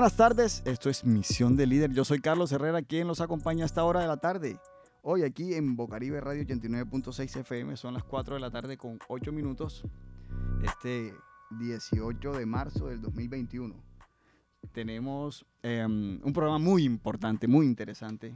[0.00, 0.62] Buenas tardes.
[0.64, 1.92] Esto es Misión de Líder.
[1.92, 4.58] Yo soy Carlos Herrera, quien los acompaña a esta hora de la tarde.
[5.02, 9.30] Hoy aquí en Bocaribe Radio 89.6 FM son las 4 de la tarde con 8
[9.30, 9.84] minutos.
[10.64, 11.12] Este
[11.50, 13.74] 18 de marzo del 2021.
[14.72, 18.34] Tenemos em, un programa muy importante, muy interesante.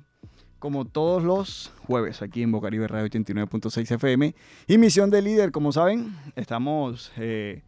[0.58, 4.34] Como todos los jueves aquí en Bocaribe Radio 89.6 FM.
[4.66, 7.62] Y Misión de Líder, como saben, estamos eh,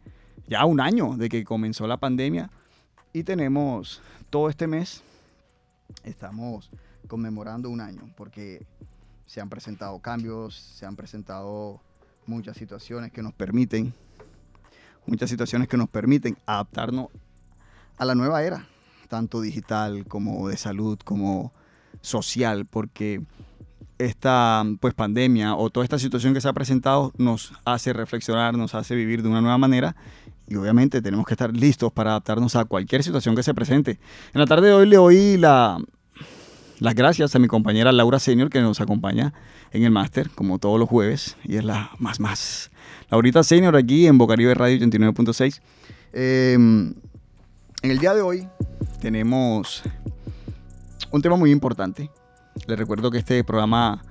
[0.47, 2.51] ya un año de que comenzó la pandemia.
[3.17, 3.99] Y tenemos
[4.29, 5.01] todo este mes,
[6.03, 6.69] estamos
[7.07, 8.63] conmemorando un año, porque
[9.25, 11.81] se han presentado cambios, se han presentado
[12.27, 13.91] muchas situaciones que nos permiten,
[15.07, 17.07] muchas situaciones que nos permiten adaptarnos
[17.97, 18.67] a la nueva era,
[19.09, 21.51] tanto digital como de salud, como
[22.01, 23.23] social, porque
[23.97, 28.75] esta pues pandemia o toda esta situación que se ha presentado nos hace reflexionar, nos
[28.75, 29.95] hace vivir de una nueva manera
[30.47, 33.99] y obviamente tenemos que estar listos para adaptarnos a cualquier situación que se presente.
[34.33, 35.77] En la tarde de hoy le doy la,
[36.79, 39.33] las gracias a mi compañera Laura Senior que nos acompaña
[39.71, 42.71] en el máster, como todos los jueves, y es la más más.
[43.09, 45.61] Laurita Senior aquí en Bocaribe Radio 89.6.
[46.13, 46.93] Em,
[47.81, 48.47] en el día de hoy
[49.01, 49.83] tenemos
[51.11, 52.09] un tema muy importante.
[52.67, 54.01] Les recuerdo que este programa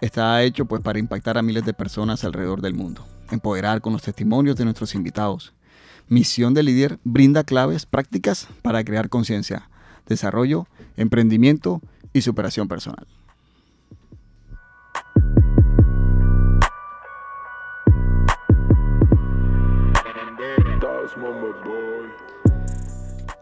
[0.00, 4.02] está hecho pues para impactar a miles de personas alrededor del mundo, empoderar con los
[4.02, 5.54] testimonios de nuestros invitados
[6.08, 9.68] Misión de Líder brinda claves prácticas para crear conciencia,
[10.06, 11.82] desarrollo, emprendimiento
[12.14, 13.06] y superación personal.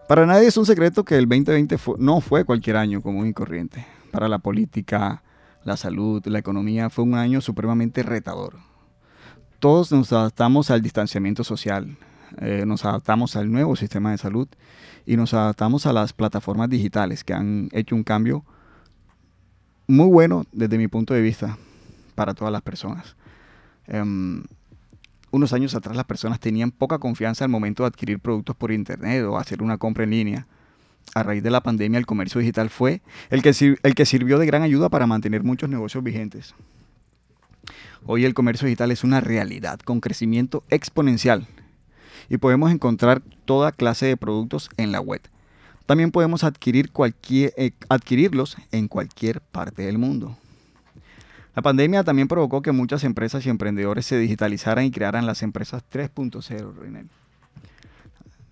[0.08, 3.86] Para nadie es un secreto que el 2020 no fue cualquier año común y corriente.
[4.10, 5.22] Para la política,
[5.64, 8.54] la salud, la economía fue un año supremamente retador.
[9.58, 11.96] Todos nos adaptamos al distanciamiento social,
[12.38, 14.48] eh, nos adaptamos al nuevo sistema de salud
[15.06, 18.44] y nos adaptamos a las plataformas digitales que han hecho un cambio
[19.86, 21.56] muy bueno desde mi punto de vista
[22.14, 23.16] para todas las personas.
[23.86, 24.42] Em,
[25.30, 29.24] unos años atrás las personas tenían poca confianza al momento de adquirir productos por internet
[29.24, 30.46] o hacer una compra en línea.
[31.14, 34.46] A raíz de la pandemia el comercio digital fue el que, el que sirvió de
[34.46, 36.54] gran ayuda para mantener muchos negocios vigentes.
[38.04, 41.46] Hoy el comercio digital es una realidad con crecimiento exponencial
[42.28, 45.20] y podemos encontrar toda clase de productos en la web.
[45.86, 50.36] También podemos adquirir cualquier, eh, adquirirlos en cualquier parte del mundo.
[51.54, 55.82] La pandemia también provocó que muchas empresas y emprendedores se digitalizaran y crearan las empresas
[55.90, 57.08] 3.0,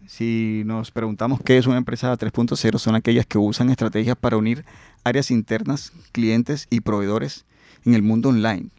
[0.06, 4.64] Si nos preguntamos qué es una empresa 3.0, son aquellas que usan estrategias para unir
[5.02, 7.44] áreas internas, clientes y proveedores
[7.84, 8.70] en el mundo online.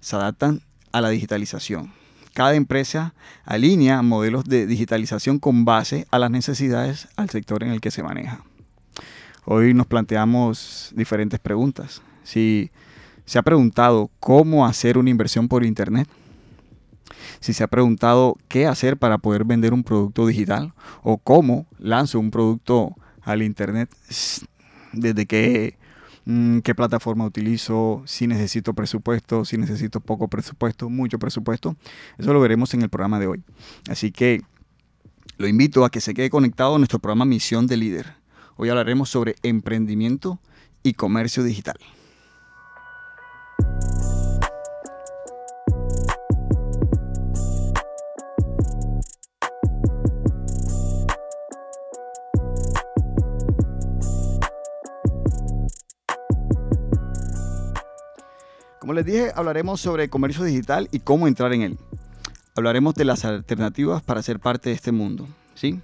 [0.00, 0.60] Se adaptan
[0.92, 1.92] a la digitalización
[2.36, 3.14] cada empresa
[3.46, 8.02] alinea modelos de digitalización con base a las necesidades al sector en el que se
[8.02, 8.44] maneja.
[9.46, 12.02] Hoy nos planteamos diferentes preguntas.
[12.24, 12.70] Si
[13.24, 16.08] se ha preguntado cómo hacer una inversión por Internet,
[17.40, 22.20] si se ha preguntado qué hacer para poder vender un producto digital o cómo lanzo
[22.20, 23.88] un producto al Internet,
[24.92, 25.85] desde Mm,
[26.26, 31.76] qué plataforma utilizo, si necesito presupuesto, si necesito poco presupuesto, mucho presupuesto.
[32.18, 33.44] Eso lo veremos en el programa de hoy.
[33.88, 34.42] Así que
[35.38, 38.14] lo invito a que se quede conectado a nuestro programa Misión de Líder.
[38.56, 40.40] Hoy hablaremos sobre emprendimiento
[40.82, 41.76] y comercio digital.
[58.86, 61.78] Como les dije, hablaremos sobre comercio digital y cómo entrar en él.
[62.54, 65.26] Hablaremos de las alternativas para ser parte de este mundo.
[65.56, 65.80] ¿sí?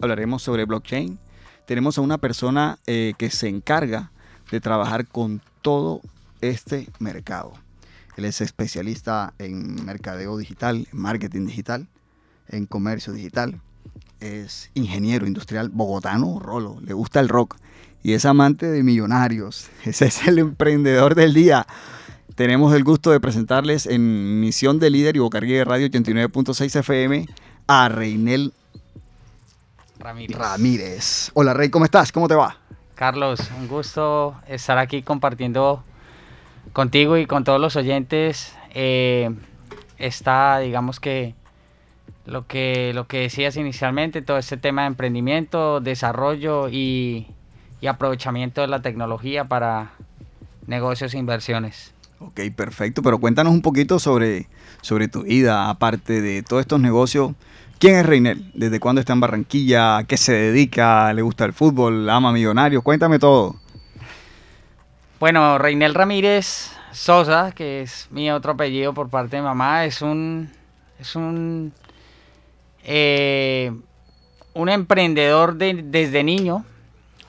[0.00, 1.18] Hablaremos sobre blockchain.
[1.66, 4.10] Tenemos a una persona eh, que se encarga
[4.50, 6.00] de trabajar con todo
[6.40, 7.52] este mercado.
[8.16, 11.86] Él es especialista en mercadeo digital, en marketing digital,
[12.48, 13.60] en comercio digital.
[14.20, 16.78] Es ingeniero industrial bogotano, Rolo.
[16.80, 17.58] Le gusta el rock
[18.02, 19.68] y es amante de millonarios.
[19.84, 21.66] Ese es el emprendedor del día
[22.34, 27.26] tenemos el gusto de presentarles en Misión de Líder y Bocarguía de Radio 89.6 FM
[27.66, 28.52] a Reinel
[29.98, 30.36] Ramírez.
[30.36, 31.30] Ramírez.
[31.34, 32.12] Hola Rey, ¿cómo estás?
[32.12, 32.58] ¿Cómo te va?
[32.94, 35.82] Carlos, un gusto estar aquí compartiendo
[36.72, 39.34] contigo y con todos los oyentes eh,
[39.98, 41.34] está, digamos que
[42.26, 47.28] lo que lo que decías inicialmente, todo este tema de emprendimiento, desarrollo y,
[47.80, 49.92] y aprovechamiento de la tecnología para
[50.66, 51.94] negocios e inversiones.
[52.18, 54.48] Ok, perfecto, pero cuéntanos un poquito sobre,
[54.80, 57.32] sobre tu vida, aparte de todos estos negocios
[57.78, 58.50] ¿Quién es Reinel?
[58.54, 59.98] ¿Desde cuándo está en Barranquilla?
[59.98, 61.12] ¿A qué se dedica?
[61.12, 62.08] ¿Le gusta el fútbol?
[62.08, 62.82] ¿Ama millonarios?
[62.82, 63.56] Cuéntame todo.
[65.20, 70.50] Bueno, Reinel Ramírez Sosa, que es mi otro apellido por parte de mamá, es un,
[70.98, 71.74] es un,
[72.82, 73.72] eh,
[74.54, 76.64] un emprendedor desde niño.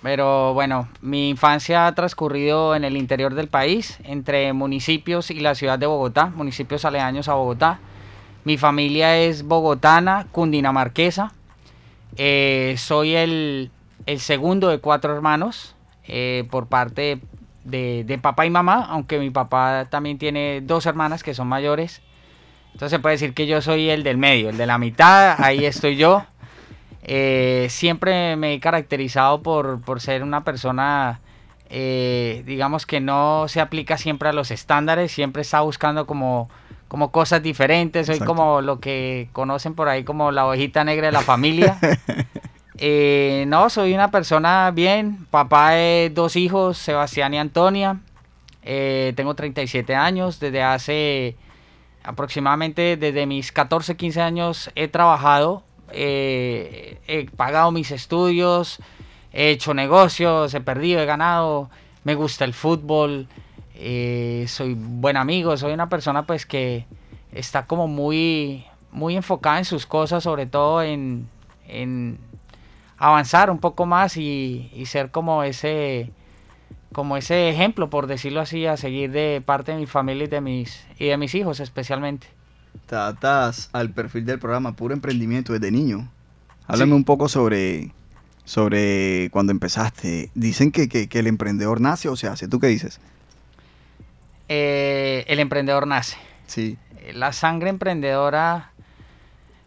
[0.08, 5.54] Pero bueno, mi infancia ha transcurrido en el interior del país, entre municipios y la
[5.54, 7.82] ciudad de Bogotá, municipios aledaños a Bogotá.
[8.46, 11.34] Mi familia es bogotana, cundinamarquesa.
[12.16, 13.70] Eh, soy el,
[14.16, 15.76] segundo de cuatro hermanos
[16.06, 17.20] eh, por parte
[17.66, 22.02] de, de, papá y mamá, aunque mi papá también tiene dos hermanas que son mayores.
[22.68, 25.66] Entonces se puede decir que yo soy el del medio, el de la mitad, ahí
[25.66, 26.24] estoy yo.
[27.10, 31.22] Eh, siempre me he caracterizado por, ser una persona,
[31.70, 36.50] eh, digamos que no se aplica siempre a los estándares, siempre está buscando como,
[36.90, 41.14] como cosas diferentes, soy como lo que conocen por ahí como la ovejita negra de
[41.14, 41.80] la familia.
[42.80, 48.02] Eh, no, soy una persona bien, papá de dos hijos, Sebastián y Antonia,
[48.62, 51.36] tengo 37 años, desde hace
[52.04, 58.80] aproximadamente, desde mis 14, 15 años he trabajado eh, he pagado mis estudios,
[59.32, 61.70] he hecho negocios, he perdido, he ganado,
[62.04, 63.28] me gusta el fútbol,
[63.76, 66.86] eh, soy buen amigo, soy una persona pues que
[67.32, 71.28] está como muy, muy enfocada en sus cosas, sobre todo en,
[72.98, 76.12] avanzar un poco más y, ser como ese
[76.94, 80.42] como ese ejemplo, por decirlo así, a seguir de parte de mi familia y de
[80.42, 82.28] mis, y de mis hijos especialmente
[82.86, 86.10] te adaptas al perfil del programa Puro Emprendimiento desde niño.
[86.68, 87.92] Háblame un poco sobre,
[88.46, 90.30] sobre cuando empezaste.
[90.36, 92.48] Dicen que, el emprendedor nace o se hace.
[92.48, 93.00] ¿Tú qué dices?
[94.50, 96.18] Eh, el emprendedor nace.
[96.46, 96.78] Sí.
[97.00, 98.72] Eh, la sangre emprendedora.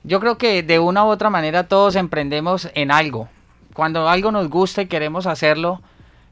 [0.03, 3.29] Yo creo que de una u otra manera todos emprendemos en algo.
[3.75, 5.83] Cuando algo nos gusta y queremos hacerlo,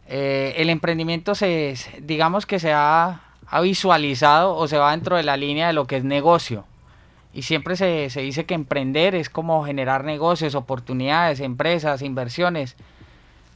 [0.07, 5.23] eh, el emprendimiento se, digamos que se ha ha visualizado o se va dentro de
[5.23, 6.65] la línea de lo que es negocio.
[7.33, 12.77] Y siempre se, dice que emprender es como generar negocios, oportunidades, empresas, inversiones.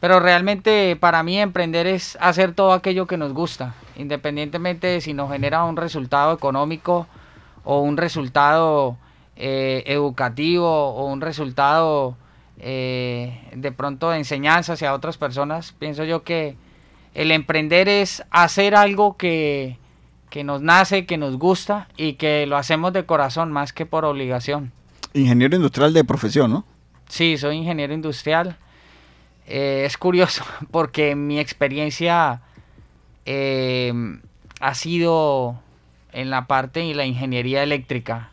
[0.01, 5.15] Pero realmente para mí emprender es hacer todo aquello que nos gusta, independientemente de si
[5.15, 7.07] nos genera un resultado económico
[7.65, 8.97] o un resultado
[9.37, 12.17] eh, educativo o un resultado
[12.59, 15.73] eh, de pronto de enseñanza hacia otras personas.
[15.79, 16.57] Pienso yo que
[17.15, 19.79] el emprender es hacer algo que,
[20.33, 24.07] que nos nace, que nos gusta y que lo hacemos de corazón más que por
[24.07, 24.73] obligación.
[25.13, 26.65] Ingeniero industrial de profesión, ¿no?
[27.07, 28.57] Sí, soy ingeniero industrial.
[29.47, 32.41] Eh, es curioso porque mi experiencia
[33.27, 33.93] eh,
[34.59, 35.61] ha sido
[36.13, 38.31] en la parte de la ingeniería eléctrica.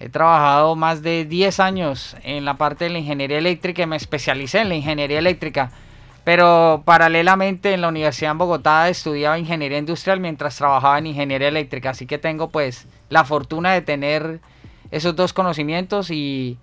[0.00, 3.94] He trabajado más de 10 años en la parte de la ingeniería eléctrica y me
[3.94, 5.70] especialicé en la ingeniería eléctrica.
[6.24, 11.90] Pero paralelamente en la Universidad en Bogotá estudiaba ingeniería industrial mientras trabajaba en ingeniería eléctrica.
[11.90, 14.40] Así que tengo pues la fortuna de tener
[14.90, 16.58] esos dos conocimientos y,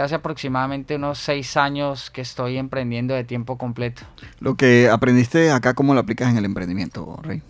[0.00, 4.02] hace aproximadamente unos seis años que estoy emprendiendo de tiempo completo.
[4.40, 7.42] Lo que aprendiste acá, ¿cómo lo aplicas en el emprendimiento, Rey?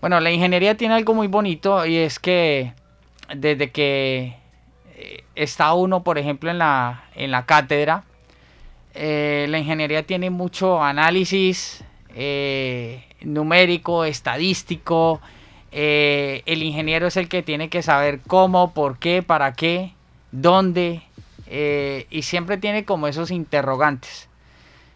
[0.00, 2.72] Bueno, la ingeniería tiene algo muy bonito y es que
[3.34, 4.36] desde que
[4.96, 8.04] eh, está uno, por ejemplo, en la, en la cátedra,
[8.96, 11.84] eh, la ingeniería tiene mucho análisis
[12.14, 15.20] eh, numérico, estadístico.
[15.70, 19.92] Eh, el ingeniero es el que tiene que saber cómo, por qué, para qué,
[20.32, 21.02] dónde.
[22.10, 24.28] y siempre tiene como esos interrogantes.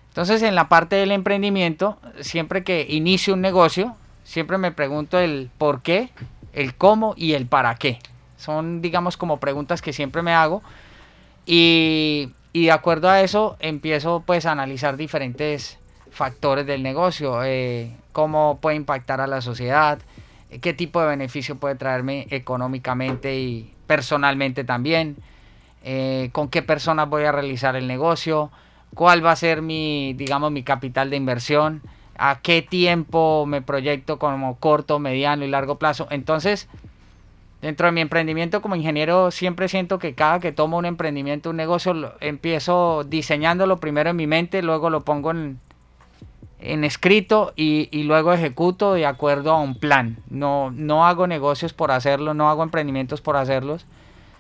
[0.09, 5.51] Entonces en la parte del emprendimiento, siempre que inicio un negocio, siempre me pregunto el
[5.59, 6.09] por qué,
[6.53, 7.99] el cómo y el para qué.
[8.37, 10.63] Son digamos como preguntas que siempre me hago.
[11.47, 15.79] Y y de acuerdo a eso empiezo pues a analizar diferentes
[16.11, 20.01] factores del negocio, eh, cómo puede impactar a la sociedad,
[20.61, 25.17] qué tipo de beneficio puede traerme económicamente y personalmente también,
[25.85, 28.51] eh, con qué personas voy a realizar el negocio,
[28.95, 31.83] cuál va a ser mi, digamos, mi capital de inversión,
[32.19, 36.07] a qué tiempo me proyecto como corto, mediano y largo plazo.
[36.11, 36.69] Entonces,
[37.61, 41.57] Dentro de mi emprendimiento como ingeniero siempre siento que cada que tomo un emprendimiento, un
[41.57, 45.59] negocio, empiezo diseñándolo primero en mi mente, luego lo pongo en,
[46.59, 50.17] escrito y, luego ejecuto de acuerdo a un plan.
[50.31, 53.87] No, no hago negocios por hacerlo, no hago emprendimientos por hacerlos,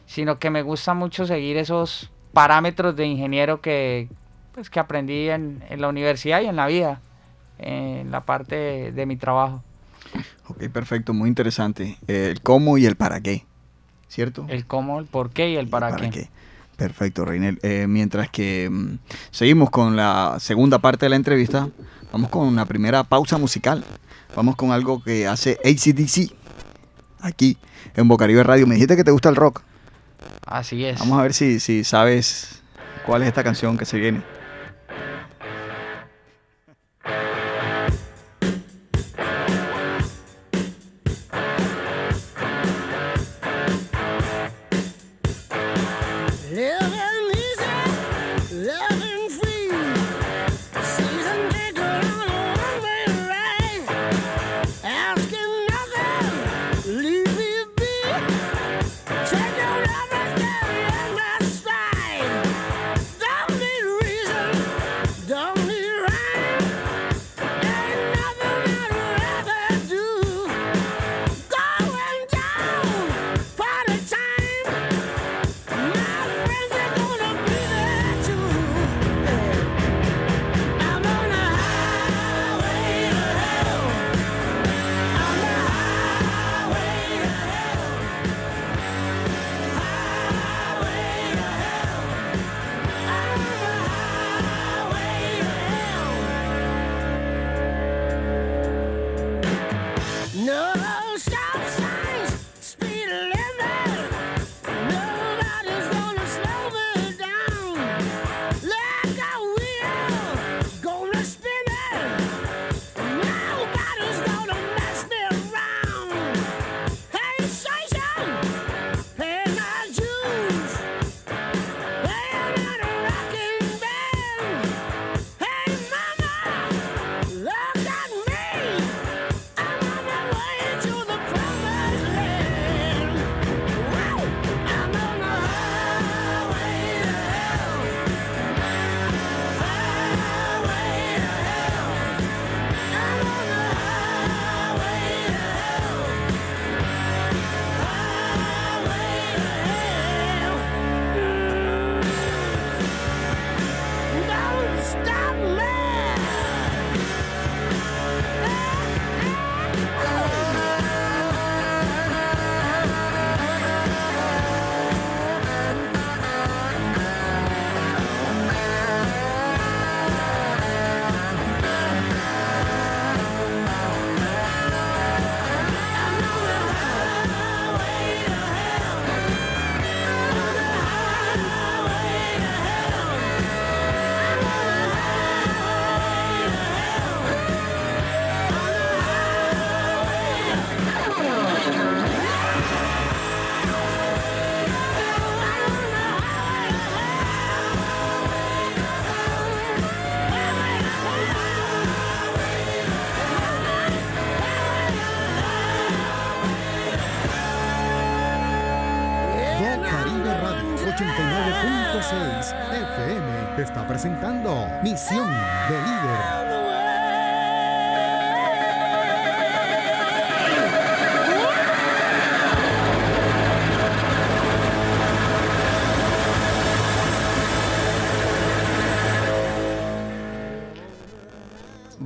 [0.07, 4.09] sino que me gusta mucho seguir esos parámetros de ingeniero que,
[4.55, 7.01] pues, que aprendí en, la universidad y en la vida,
[7.59, 9.63] en la parte de mi trabajo.
[10.49, 11.99] Ok, perfecto, muy interesante.
[12.07, 13.45] El cómo y el para qué.
[14.11, 14.45] ¿cierto?
[14.49, 16.29] El cómo, el por qué y el para, qué.
[16.77, 17.59] Perfecto, Reinel.
[17.63, 18.99] Eh, mientras que mm,
[19.31, 21.69] seguimos con la segunda parte de la entrevista,
[22.13, 23.85] vamos con una primera pausa musical.
[24.35, 26.33] Vamos con algo que hace ACDC
[27.21, 27.57] aquí
[27.95, 28.67] en Bocaribe Radio.
[28.67, 29.63] Me dijiste que te gusta el rock.
[30.45, 30.99] Así es.
[30.99, 32.63] Vamos a ver si, si sabes
[33.07, 34.23] cuál es esta canción que se viene.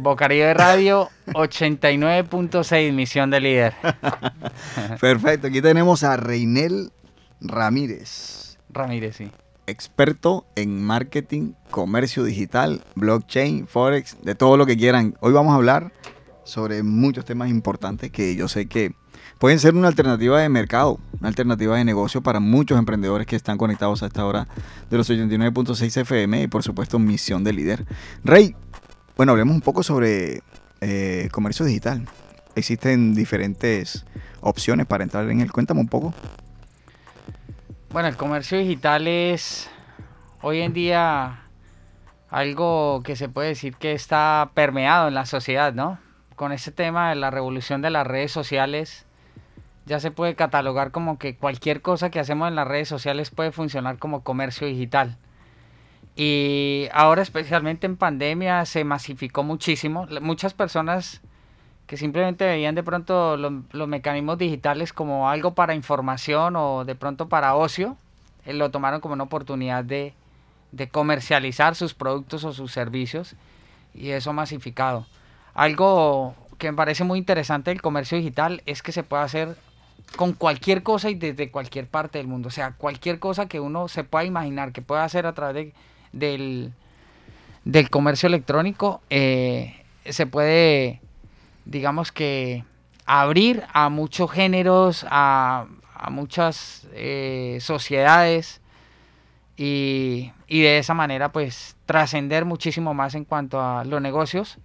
[0.05, 3.75] Bocaribe Radio 89.6, Misión de Líder.
[5.01, 6.93] Perfecto, aquí tenemos a Reinel
[7.41, 8.59] Ramírez.
[8.69, 9.31] Ramírez, sí
[9.67, 15.17] experto en marketing, comercio digital, blockchain, forex, de todo lo que quieran.
[15.21, 15.91] Hoy vamos a hablar
[16.45, 18.95] sobre muchos temas importantes que yo sé que
[19.39, 23.57] pueden ser una alternativa de mercado, una alternativa de negocio para muchos emprendedores que están
[23.57, 24.47] conectados a esta hora
[24.91, 27.87] de los 89.6 FM y por supuesto misión de líder.
[28.23, 28.55] Rey,
[29.17, 30.43] bueno, hablemos un poco sobre
[30.81, 32.07] eh, comercio digital.
[32.57, 34.05] Existen diferentes
[34.41, 35.53] opciones para entrar en él.
[35.53, 36.13] Cuéntame un poco.
[37.91, 39.71] Bueno, el comercio digital es
[40.43, 41.43] hoy en día
[42.29, 45.99] algo que se puede decir que está permeado en la sociedad, ¿no?
[46.35, 49.07] Con ese tema de la revolución de las redes sociales,
[49.87, 53.53] ya se puede catalogar como que cualquier cosa que hacemos en las redes sociales puede
[53.53, 55.17] funcionar como comercio digital.
[56.17, 60.07] Y ahora especialmente en pandemia se masificó muchísimo.
[60.21, 61.21] Muchas personas
[61.87, 67.29] que simplemente veían de pronto los mecanismos digitales como algo para información o de pronto
[67.29, 67.97] para ocio,
[68.47, 70.15] eh, lo tomaron como una oportunidad de,
[70.73, 73.35] de comercializar sus productos o sus servicios
[73.93, 75.07] y eso masificado.
[75.53, 79.57] Algo que me parece muy interesante del comercio digital es que se puede hacer
[80.17, 82.49] con cualquier cosa y desde cualquier parte del mundo.
[82.49, 85.75] O sea, cualquier cosa que uno se pueda imaginar que pueda hacer a través
[86.15, 86.73] del,
[87.65, 91.01] del comercio electrónico, eh, se puede,
[91.65, 92.65] digamos que,
[93.07, 95.67] abrir a muchos géneros, a,
[96.11, 98.61] muchas eh, sociedades
[99.57, 104.59] y, y, de esa manera pues trascender muchísimo más en cuanto a los negocios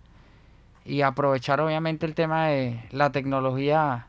[0.83, 4.07] y aprovechar obviamente el tema de la tecnología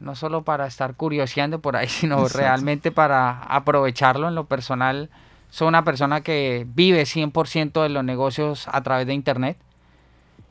[0.00, 5.10] no solo para estar curioseando por ahí, sino realmente para aprovecharlo en lo personal.
[5.54, 9.56] Soy una persona que vive 100% de los negocios a través de Internet.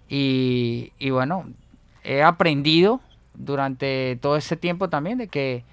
[0.08, 1.44] Y, bueno,
[2.06, 3.02] he aprendido
[3.34, 5.66] durante todo este tiempo también de que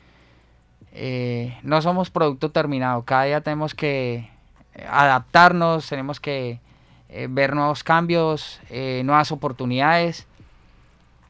[0.90, 3.04] eh, no somos producto terminado.
[3.04, 4.28] Cada día tenemos que
[4.88, 6.58] adaptarnos, tenemos que
[7.08, 10.26] eh, ver nuevos cambios, eh, nuevas oportunidades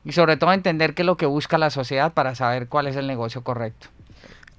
[0.07, 2.97] y sobre todo entender qué es lo que busca la sociedad para saber cuál es
[2.97, 3.89] el negocio correcto.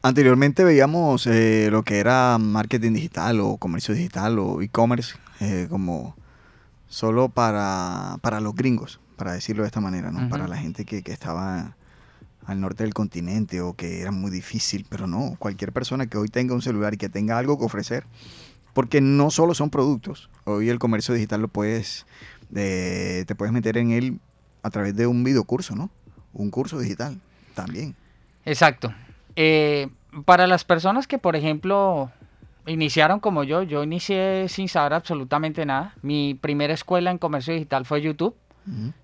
[0.04, 6.16] Anteriormente veíamos eh, lo que era marketing digital o comercio digital o e-commerce eh, como
[6.88, 10.28] solo para, para, los gringos, para decirlo de esta manera, ¿no?
[10.28, 11.78] Para la gente que, que, estaba
[12.48, 16.30] al norte del continente o que era muy difícil, pero no, cualquier persona que hoy
[16.30, 18.06] tenga un celular y que tenga algo que ofrecer,
[18.74, 22.08] porque no solo son productos, hoy el comercio digital lo puedes,
[22.56, 24.20] eh, te puedes meter en él
[24.64, 25.92] a través de un videocurso, ¿no?
[26.34, 27.22] Un curso digital
[27.54, 27.96] también.
[28.46, 28.92] Exacto.
[29.36, 29.90] Eh,
[30.26, 32.12] para las personas que, por ejemplo,
[32.66, 35.96] iniciaron como yo, yo inicié sin saber absolutamente nada.
[36.02, 38.36] Mi primera escuela en comercio digital fue YouTube.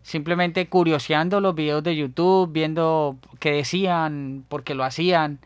[0.04, 5.40] Simplemente curioseando los videos de YouTube, viendo qué decían, por qué lo hacían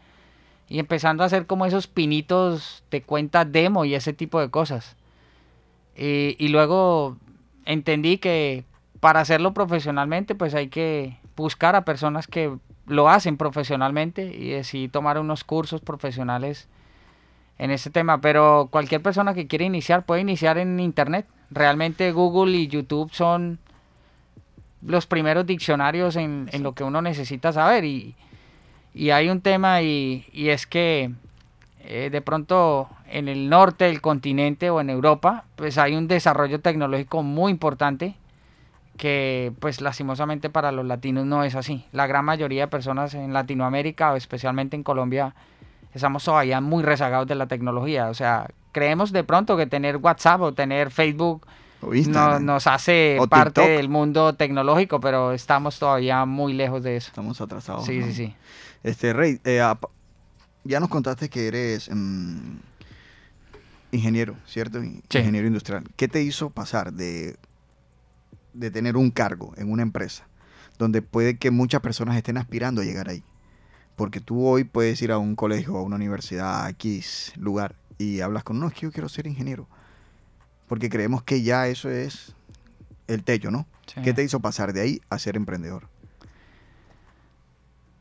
[0.68, 4.98] y empezando a hacer como esos pinitos de cuenta demo y ese tipo de cosas.
[5.96, 7.16] y luego
[7.66, 8.66] entendí que
[9.00, 12.58] para hacerlo profesionalmente, pues hay que buscar a personas que
[12.92, 16.68] lo hacen profesionalmente y así tomar unos cursos profesionales
[17.58, 18.20] en ese tema.
[18.20, 21.26] Pero cualquier persona que quiera iniciar puede iniciar en Internet.
[21.50, 23.60] Realmente Google y YouTube son
[24.82, 27.86] los primeros diccionarios en, lo que uno necesita saber.
[27.86, 28.16] Y,
[29.10, 31.12] hay un tema y, es que
[31.86, 36.60] eh, de pronto en el norte del continente o en Europa, pues hay un desarrollo
[36.60, 38.16] tecnológico muy importante
[39.02, 41.84] que pues lastimosamente para los latinos no es así.
[41.92, 45.34] La gran mayoría de personas en Latinoamérica o especialmente en Colombia
[45.92, 48.10] estamos todavía muy rezagados de la tecnología.
[48.10, 51.48] O sea, creemos de pronto que tener WhatsApp o tener Facebook
[52.42, 57.08] nos hace parte del mundo tecnológico, pero estamos todavía muy lejos de eso.
[57.08, 57.84] Estamos atrasados.
[57.84, 58.36] Sí, sí, sí.
[58.84, 59.64] Este, Rey, eh,
[60.64, 62.58] ya nos contaste que eres mm,
[63.94, 64.80] ingeniero, ¿cierto?
[64.84, 65.86] Ingeniero industrial.
[65.96, 67.36] ¿Qué te hizo pasar de
[68.54, 70.28] de tener un cargo en una empresa
[70.78, 73.24] donde puede que muchas personas estén aspirando a llegar ahí.
[73.96, 78.22] Porque tú hoy puedes ir a un colegio, a una universidad, a X lugar y
[78.22, 79.68] hablas con, no, es que yo quiero ser ingeniero.
[80.68, 82.34] Porque creemos que ya eso es
[83.08, 83.68] el techo, ¿no?
[84.04, 85.88] ¿Qué te hizo pasar de ahí a ser emprendedor?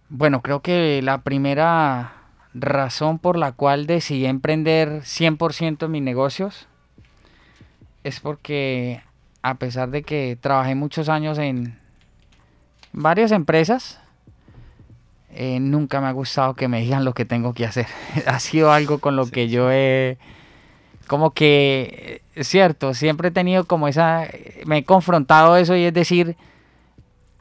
[0.08, 2.14] Bueno, creo que la primera
[2.54, 6.66] razón por la cual decidí emprender 100% en mis negocios
[8.04, 9.02] es porque
[9.42, 11.79] a pesar de que trabajé muchos años en
[12.92, 14.00] varias empresas,
[15.33, 17.87] eh, nunca me ha gustado que me digan lo que tengo que hacer.
[18.26, 20.18] ha sido algo con lo que yo he,
[21.07, 24.26] como que, cierto, siempre he tenido como esa,
[24.66, 26.37] me he confrontado eso y es decir,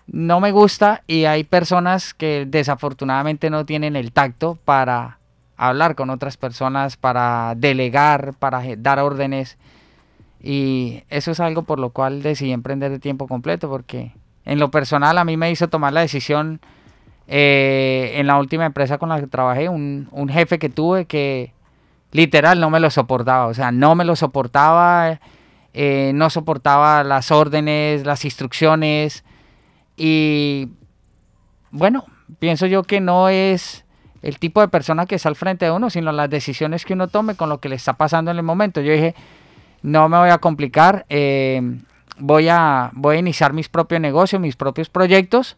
[0.07, 5.19] no me gusta y hay personas que desafortunadamente no tienen el tacto para
[5.55, 9.57] hablar con otras personas, para delegar, para dar órdenes
[10.41, 14.13] y eso es algo por lo cual decidí emprender de tiempo completo, porque
[14.45, 16.61] en lo personal a mí me hizo tomar la decisión
[17.27, 21.53] eh, en la última empresa con la que trabajé, un, un, jefe que tuve que
[22.11, 25.19] literal no me lo soportaba, o sea, no me lo soportaba,
[25.73, 29.23] eh, no soportaba las órdenes, las instrucciones
[29.95, 30.69] y
[31.71, 32.05] bueno,
[32.39, 33.85] pienso yo que no es
[34.21, 37.07] el tipo de persona que está al frente de uno, sino las decisiones que uno
[37.07, 38.81] tome con lo que le está pasando en el momento.
[38.81, 39.15] Yo dije,
[39.81, 41.61] no me voy a complicar, eh,
[42.17, 45.57] voy, a, voy a iniciar mis propios negocios, mis propios proyectos.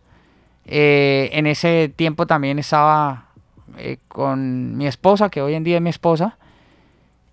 [0.66, 3.26] Eh, en ese tiempo también estaba
[3.78, 6.38] eh, con mi esposa, que hoy en día es mi esposa,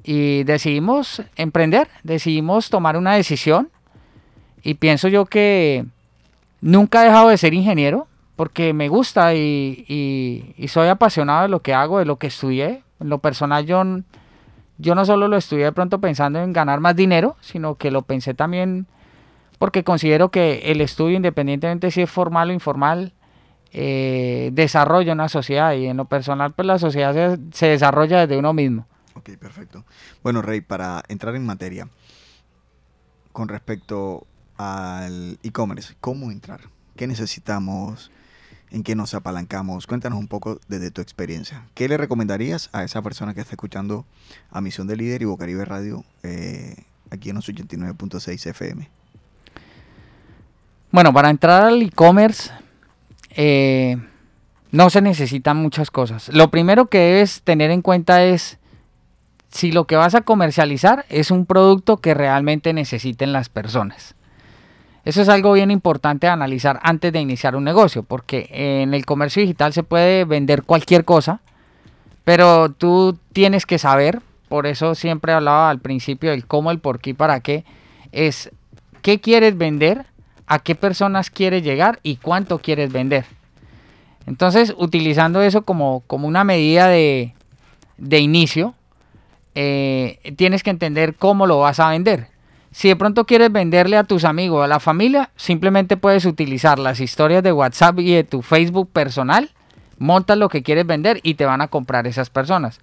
[0.02, 3.70] y decidimos emprender, decidimos tomar una decisión
[4.62, 5.84] y pienso yo que
[6.60, 9.84] nunca he dejado de ser ingeniero porque me gusta y,
[10.56, 12.84] y, soy apasionado de lo que hago, de lo que estudié.
[13.00, 13.82] En lo personal yo
[14.78, 18.02] yo no solo lo estudié de pronto pensando en ganar más dinero, sino que lo
[18.02, 18.86] pensé también
[19.58, 23.12] porque considero que el estudio, independientemente si es formal o informal,
[23.72, 28.52] eh, desarrolla una sociedad y en lo personal pues la sociedad se, desarrolla desde uno
[28.52, 28.86] mismo.
[29.14, 29.84] Ok, perfecto.
[30.22, 31.88] Bueno, Rey, para entrar en materia,
[33.32, 36.60] con respecto al e-commerce, ¿cómo entrar?
[36.96, 38.12] ¿Qué necesitamos?
[38.70, 39.86] ¿En qué nos apalancamos?
[39.86, 41.64] Cuéntanos un poco desde tu experiencia.
[41.74, 44.04] ¿Qué le recomendarías a esa persona que está escuchando
[44.50, 46.76] a Misión de Líder y Bocaribe Radio eh,
[47.10, 48.88] aquí en los 89.6 FM?
[50.90, 52.50] Bueno, para entrar al e-commerce
[53.30, 53.96] eh,
[54.70, 56.28] no se necesitan muchas cosas.
[56.28, 58.58] Lo primero que debes tener en cuenta es
[59.50, 64.14] si lo que vas a comercializar es un producto que realmente necesiten las personas.
[65.08, 69.06] Eso es algo bien importante a analizar antes de iniciar un negocio, porque en el
[69.06, 71.40] comercio digital se puede vender cualquier cosa,
[72.24, 77.00] pero tú tienes que saber, por eso siempre hablaba al principio del cómo, el por
[77.00, 77.64] qué para qué,
[78.12, 78.50] es
[79.00, 80.04] qué quieres vender,
[80.46, 83.24] a qué personas quieres llegar y cuánto quieres vender.
[84.26, 87.32] Entonces, utilizando eso como, como una medida de,
[87.96, 88.74] de inicio,
[89.54, 92.28] eh, tienes que entender cómo lo vas a vender.
[92.70, 97.00] Si de pronto quieres venderle a tus amigos, a la familia, simplemente puedes utilizar las
[97.00, 99.50] historias de WhatsApp y de tu Facebook personal,
[99.98, 102.80] montas lo que quieres vender y te van a comprar esas personas.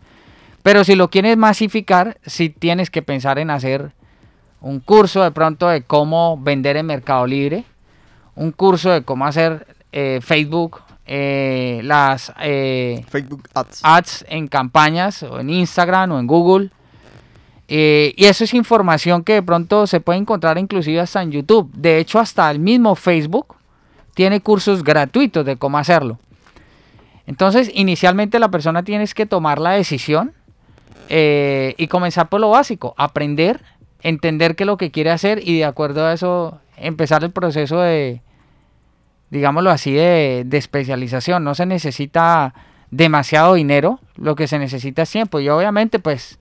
[0.64, 3.92] Pero si lo quieres masificar, si tienes que pensar en hacer
[4.62, 7.66] un curso de pronto de cómo vender en Mercado Libre,
[8.36, 13.82] un curso de cómo hacer eh, Facebook, eh, las eh, Facebook Ads.
[13.84, 16.72] ads en campañas o en Instagram o en Google.
[17.68, 21.72] Eh, y eso es información que de pronto se puede encontrar inclusive hasta en YouTube.
[21.74, 23.56] De hecho, hasta el mismo Facebook
[24.14, 26.20] tiene cursos gratuitos de cómo hacerlo.
[27.28, 30.34] Entonces, inicialmente la persona tiene que tomar la decisión
[31.10, 33.62] eh, y comenzar por lo básico, aprender,
[34.02, 37.80] entender qué es lo que quiere hacer y de acuerdo a eso empezar el proceso
[37.82, 38.22] de,
[39.32, 41.44] digámoslo así, de, de especialización.
[41.44, 42.54] No se necesita
[42.92, 45.40] demasiado dinero, lo que se necesita es tiempo.
[45.40, 46.40] Y obviamente, pues,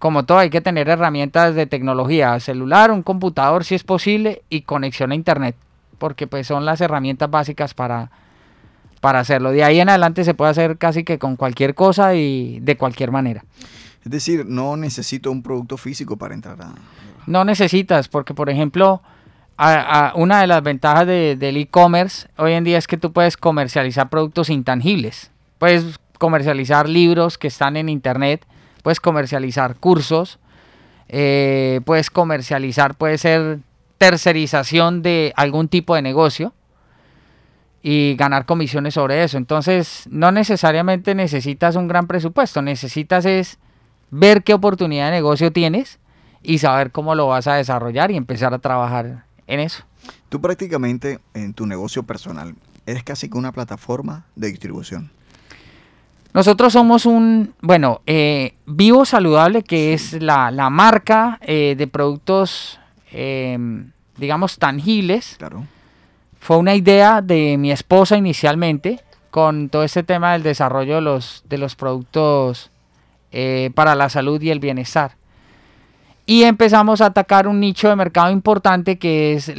[0.00, 4.62] como todo, hay que tener herramientas de tecnología, celular, un computador si es posible y
[4.62, 5.54] conexión a internet,
[5.98, 8.10] porque pues son las herramientas básicas para,
[9.00, 9.52] para hacerlo.
[9.52, 13.10] De ahí en adelante se puede hacer casi que con cualquier cosa y de cualquier
[13.12, 13.44] manera.
[14.04, 16.72] Es decir, no necesito un producto físico para entrar a...
[17.26, 19.02] No necesitas, porque por ejemplo,
[19.58, 23.12] a- a- una de las ventajas de- del e-commerce hoy en día es que tú
[23.12, 25.30] puedes comercializar productos intangibles.
[25.58, 28.46] Puedes comercializar libros que están en internet,
[28.82, 30.38] puedes comercializar cursos,
[31.08, 33.60] eh, puedes comercializar, puede ser
[33.98, 36.54] tercerización de algún tipo de negocio
[37.82, 39.38] y ganar comisiones sobre eso.
[39.38, 43.58] Entonces, no necesariamente necesitas un gran presupuesto, necesitas es
[44.10, 45.98] ver qué oportunidad de negocio tienes
[46.42, 49.84] y saber cómo lo vas a desarrollar y empezar a trabajar en eso.
[50.28, 52.54] Tú prácticamente en tu negocio personal
[52.86, 55.10] eres casi que una plataforma de distribución.
[56.32, 62.78] Nosotros somos un, bueno, eh, Vivo Saludable, que es la, la marca eh, de productos,
[63.10, 63.58] eh,
[64.16, 65.34] digamos, tangibles.
[65.38, 65.66] Claro.
[66.38, 71.44] Fue una idea de mi esposa inicialmente con todo este tema del desarrollo de los,
[71.48, 72.70] de los productos
[73.32, 75.16] eh, para la salud y el bienestar.
[76.26, 79.52] Y empezamos a atacar un nicho de mercado importante que es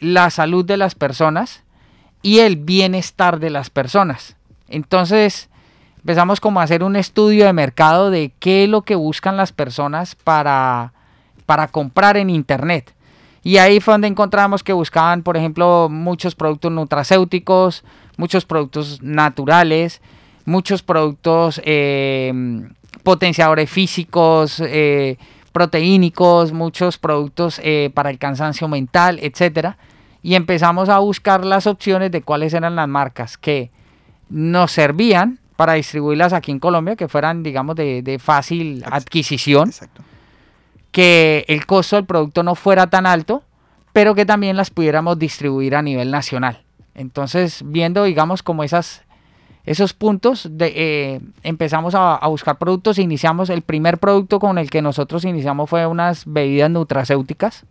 [0.00, 1.62] la salud de las personas
[2.22, 4.36] y el bienestar de las personas.
[4.68, 5.48] Entonces
[6.02, 9.52] empezamos como a hacer un estudio de mercado de qué es lo que buscan las
[9.52, 10.92] personas para,
[11.46, 12.92] para comprar en internet.
[13.44, 17.84] Y ahí fue donde encontramos que buscaban, por ejemplo, muchos productos nutracéuticos,
[18.16, 20.00] muchos productos naturales,
[20.44, 22.32] muchos productos eh,
[23.04, 25.18] potenciadores físicos, eh,
[25.52, 29.76] proteínicos, muchos productos eh, para el cansancio mental, etcétera.
[30.20, 33.70] Y empezamos a buscar las opciones de cuáles eran las marcas que
[34.30, 40.02] nos servían para distribuirlas aquí en Colombia, que fueran, digamos, de, de fácil adquisición Exacto.
[40.90, 43.42] que el costo del producto no fuera tan alto,
[43.92, 46.62] pero que también las pudiéramos distribuir a nivel nacional.
[46.94, 49.02] Entonces, viendo, digamos, como esas,
[49.64, 52.98] esos puntos, de, eh, empezamos a, a buscar productos.
[52.98, 57.64] Iniciamos, el primer producto con el que nosotros iniciamos fue unas bebidas nutracéuticas.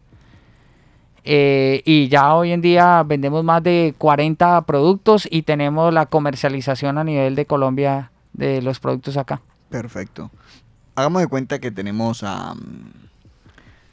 [1.24, 6.98] Eh, y ya hoy en día vendemos más de 40 productos y tenemos la comercialización
[6.98, 9.42] a nivel de Colombia de los productos acá.
[9.70, 10.32] Perfecto.
[10.96, 12.56] Hagamos de cuenta que tenemos a,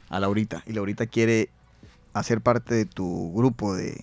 [0.09, 1.49] a Laurita y Laurita quiere
[2.13, 3.95] hacer parte de tu grupo de,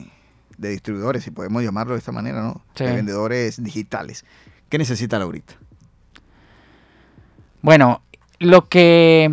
[0.59, 2.63] de distribuidores, si podemos llamarlo de esta manera, ¿no?
[2.75, 2.85] Sí.
[2.85, 4.25] De vendedores digitales.
[4.69, 5.55] ¿Qué necesita Laurita?
[7.63, 8.03] Bueno,
[8.39, 9.31] lo que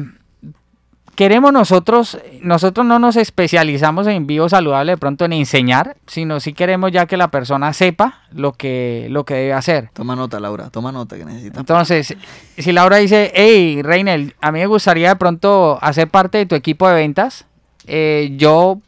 [1.15, 6.53] queremos nosotros, nosotros no nos especializamos en vivo saludable de pronto en enseñar, sino sí
[6.53, 9.89] queremos ya que la persona sepa lo que, lo que debe hacer.
[9.93, 11.59] Toma nota, Laura, toma nota que necesitamos.
[11.59, 12.15] Entonces,
[12.57, 16.55] si Laura dice, hey, Reinel, a mí me gustaría de pronto hacer parte de tu
[16.55, 17.45] equipo de ventas,
[17.85, 18.79] eh, yo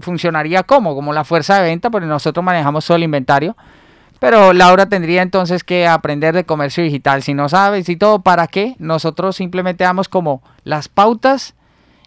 [0.00, 3.56] funcionaría como, como la fuerza de venta, porque nosotros manejamos todo el inventario.
[4.22, 7.24] Pero Laura tendría entonces que aprender de comercio digital.
[7.24, 8.76] Si no sabes y todo, ¿para qué?
[8.78, 11.56] Nosotros simplemente damos como las pautas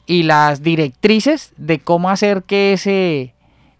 [0.05, 3.33] y las directrices de cómo hacer que ese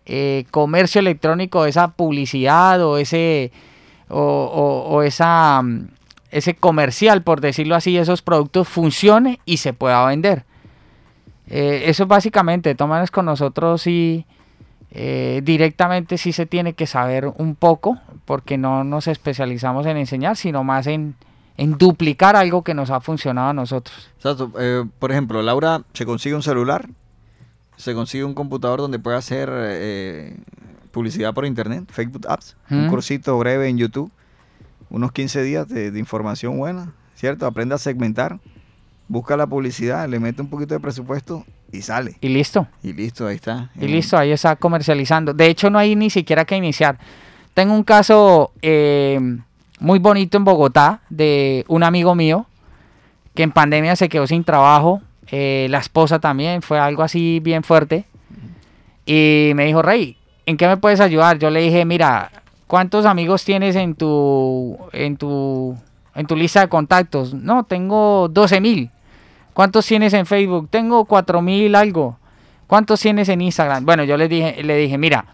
[0.06, 3.54] eh, comercio electrónico, esa publicidad o ese
[4.10, 5.88] o, esa mm,
[6.30, 10.44] ese comercial, por decirlo así, esos productos funcione y se pueda vender.
[11.48, 14.26] Eh, eso es básicamente, tómanos con nosotros y
[14.98, 20.38] eh, directamente sí se tiene que saber un poco, porque no nos especializamos en enseñar,
[20.38, 21.16] sino más en,
[21.58, 24.10] en duplicar algo que nos ha funcionado a nosotros.
[24.16, 24.54] Exacto.
[24.58, 26.88] eh, por ejemplo, Laura se consigue un celular,
[27.76, 30.38] se consigue un computador donde puede hacer eh,
[30.92, 34.10] publicidad por internet, Facebook Apps, un cursito breve en YouTube,
[34.90, 37.46] unos 15 días de, de información buena, ¿cierto?
[37.46, 38.40] Aprende a segmentar,
[39.10, 41.46] busca la publicidad, le mete un poquito de presupuesto
[41.76, 42.16] y sale.
[42.22, 42.68] Y listo.
[42.84, 43.70] Y listo, ahí está.
[43.80, 45.34] Y listo, ahí está comercializando.
[45.34, 46.98] De hecho, no hay ni siquiera que iniciar.
[47.54, 49.20] Tengo un caso eh,
[49.80, 52.46] muy bonito en Bogotá de un amigo mío
[53.34, 55.02] que en pandemia se quedó sin trabajo.
[55.32, 58.06] eh, la esposa también, fue algo así bien fuerte.
[59.06, 61.38] Y me dijo, Rey, ¿en qué me puedes ayudar?
[61.40, 62.32] Yo le dije, mira,
[62.68, 65.76] ¿cuántos amigos tienes en tu, en tu,
[66.16, 67.34] en tu lista de contactos?
[67.34, 68.90] No, tengo 12 mil.
[69.56, 70.68] ¿Cuántos tienes en Facebook?
[70.70, 72.20] Tengo 4 mil algo.
[72.68, 73.86] ¿Cuántos tienes en Instagram?
[73.86, 75.28] Bueno, yo le dije, le dije, mira,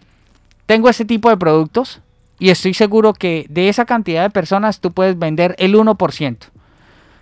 [0.67, 2.01] tengo este tipo de productos
[2.37, 6.37] y estoy seguro que de esa cantidad de personas tú puedes vender el 1%.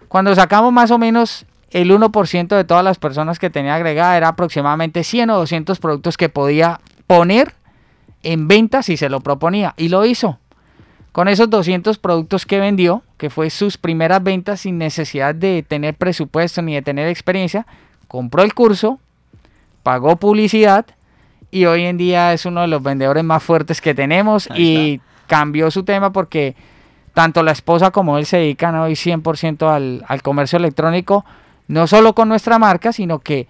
[0.10, 4.28] Cuando sacamos más o menos el 1% de todas las personas que tenía agregada, era
[4.28, 7.54] aproximadamente 100 o 200 productos que podía poner
[8.24, 9.74] en venta si se lo proponía.
[9.78, 10.38] Y lo hizo.
[11.14, 15.94] Con esos 200 productos que vendió, que fue sus primeras ventas sin necesidad de tener
[15.94, 17.68] presupuesto ni de tener experiencia,
[18.08, 18.98] compró el curso,
[19.84, 20.86] pagó publicidad
[21.52, 25.02] y hoy en día es uno de los vendedores más fuertes que tenemos Ahí y
[25.28, 26.56] cambió su tema porque
[27.14, 31.26] tanto la esposa como él se dedican hoy 100% al, al comercio electrónico,
[31.68, 33.48] no solo con nuestra marca, sino que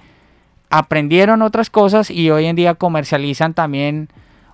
[0.72, 4.10] aprendieron otras cosas y hoy en día comercializan también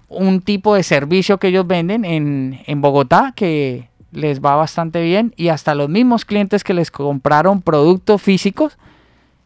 [0.09, 5.33] un tipo de servicio que ellos venden en, en Bogotá que les va bastante bien
[5.37, 8.77] y hasta los mismos clientes que les compraron productos físicos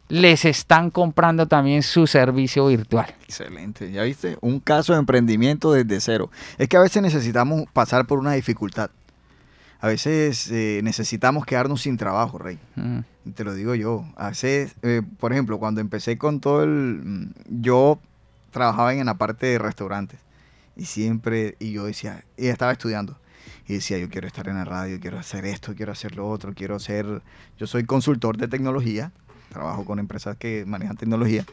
[0.07, 3.13] les están comprando también su servicio virtual.
[3.23, 6.31] Excelente, ya viste, un caso de emprendimiento desde cero.
[6.57, 8.89] Es que a veces necesitamos pasar por una dificultad.
[9.81, 12.57] A veces eh, necesitamos quedarnos sin trabajo, Rey.
[12.75, 12.99] Mm,
[13.33, 14.03] Te lo digo yo.
[14.17, 16.69] A veces, eh, por ejemplo, cuando empecé con todo el...
[16.69, 17.99] mm, Yo
[18.51, 20.19] trabajaba en la parte de restaurantes.
[20.75, 23.17] Y siempre, y yo decía, y estaba estudiando.
[23.69, 26.53] Y decía, yo quiero estar en la radio, quiero hacer esto, quiero hacer lo otro,
[26.55, 27.21] quiero ser...
[27.57, 29.11] Yo soy consultor de tecnología,
[29.49, 31.45] trabajo con empresas que manejan tecnología.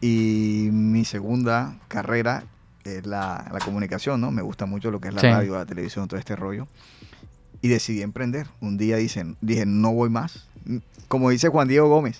[0.00, 2.44] Y mi segunda carrera
[2.84, 4.30] es la, la comunicación, ¿no?
[4.30, 5.26] Me gusta mucho lo que es la Sí.
[5.26, 6.66] radio, la televisión, todo este rollo.
[7.60, 8.46] Y decidí emprender.
[8.60, 10.48] Un día dicen, dije, no voy más.
[11.08, 12.18] Como dice Juan Diego Gómez,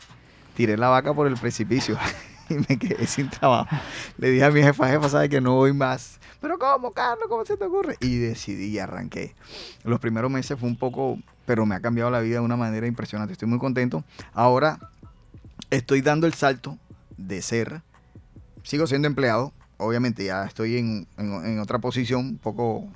[0.55, 1.97] tiré la vaca por el precipicio
[2.51, 3.75] y me quedé sin trabajo.
[4.19, 6.20] Le dije a mi jefa, jefa, sabe que no voy más.
[6.41, 7.27] Pero ¿cómo, Carlos?
[7.29, 7.97] ¿Cómo se te ocurre?
[8.01, 9.35] Y decidí y arranqué.
[9.85, 12.87] Los primeros meses fue un poco, pero me ha cambiado la vida de una manera
[12.87, 13.33] impresionante.
[13.33, 14.05] Estoy muy contento.
[14.33, 14.79] Ahora
[15.71, 16.79] estoy dando el salto
[17.17, 17.83] de ser,
[18.63, 22.89] sigo siendo empleado, obviamente ya estoy en, en- otra posición un poco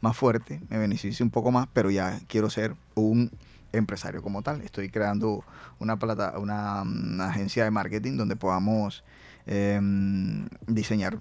[0.00, 3.30] más fuerte, me beneficio un poco más, pero ya quiero ser un
[3.72, 4.60] empresario como tal.
[4.62, 5.44] Estoy creando
[5.78, 9.04] una, plata, una, mm, agencia de marketing donde podamos
[9.46, 11.18] em, diseñar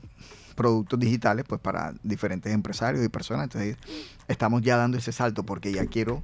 [0.60, 3.46] productos digitales pues para diferentes empresarios y personas.
[3.46, 3.78] Entonces
[4.28, 6.22] estamos ya dando ese salto porque ya quiero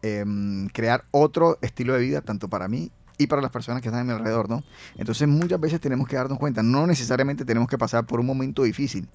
[0.00, 4.00] em, crear otro estilo de vida tanto para mí y para las personas que están
[4.00, 4.64] a mi alrededor, ¿no?
[4.96, 8.62] Entonces muchas veces tenemos que darnos cuenta, no necesariamente tenemos que pasar por un momento
[8.62, 9.10] difícil,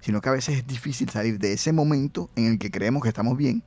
[0.00, 3.08] sino que a veces es difícil salir de ese momento en el que creemos que
[3.08, 3.62] estamos bien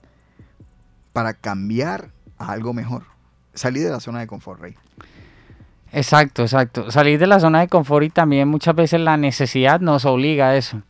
[1.12, 3.06] para cambiar a algo mejor.
[3.56, 4.76] Salir de la zona de confort, Rey.
[5.92, 6.92] Exacto, exacto.
[6.92, 10.56] Salir de la zona de confort y también muchas veces la necesidad nos obliga a
[10.56, 10.82] eso.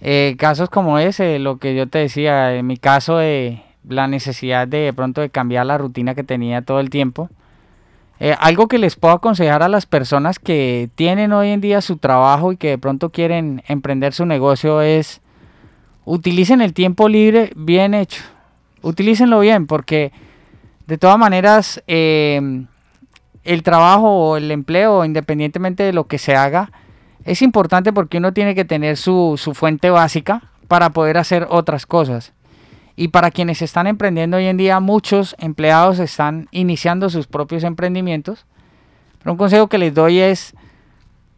[0.00, 4.66] Eh, casos como ese, lo que yo te decía, en mi caso de la necesidad
[4.68, 7.30] de, de pronto de cambiar la rutina que tenía todo el tiempo.
[8.18, 11.98] Eh, algo que les puedo aconsejar a las personas que tienen hoy en día su
[11.98, 15.20] trabajo y que de pronto quieren emprender su negocio es
[16.04, 18.22] utilicen el tiempo libre bien hecho.
[18.82, 20.12] Utilícenlo bien porque
[20.86, 22.64] De todas maneras, eh,
[23.46, 26.70] el trabajo o el empleo, independientemente de lo que se haga,
[27.24, 31.86] es importante porque uno tiene que tener su, su fuente básica para poder hacer otras
[31.86, 32.32] cosas.
[32.96, 38.46] Y para quienes están emprendiendo hoy en día, muchos empleados están iniciando sus propios emprendimientos.
[39.18, 40.54] Pero un consejo que les doy es,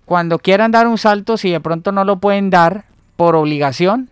[0.04, 2.84] cuando quieran dar un salto, si de pronto no lo pueden dar
[3.16, 4.10] por obligación,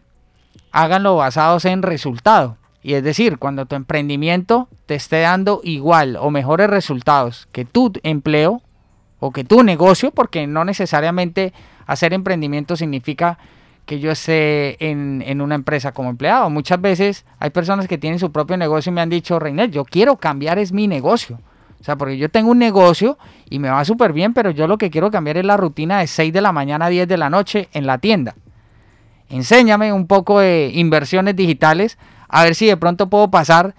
[0.72, 2.56] háganlo basados en resultado.
[2.86, 7.92] Y es decir, cuando tu emprendimiento te esté dando igual o mejores resultados que tu
[8.04, 8.62] empleo
[9.18, 11.52] o que tu negocio, porque no necesariamente
[11.84, 13.38] hacer emprendimiento significa
[13.86, 16.48] que yo esté en, una empresa como empleado.
[16.48, 19.84] Muchas veces hay personas que tienen su propio negocio y me han dicho, Reiner, yo
[19.84, 21.40] quiero cambiar es mi negocio.
[21.80, 23.18] O sea, porque yo tengo un negocio
[23.50, 26.06] y me va súper bien, pero yo lo que quiero cambiar es la rutina de
[26.06, 28.36] 6 de la mañana a 10 de la noche en la tienda.
[29.28, 33.74] Enséñame un poco de inversiones digitales, a ver si de pronto puedo pasar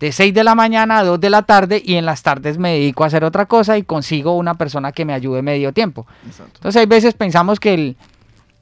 [0.00, 2.72] de 6 de la mañana a 2 de la tarde y en las tardes me
[2.72, 6.06] dedico a hacer otra cosa y consigo una persona que me ayude medio tiempo.
[6.24, 7.96] Entonces hay veces pensamos que el,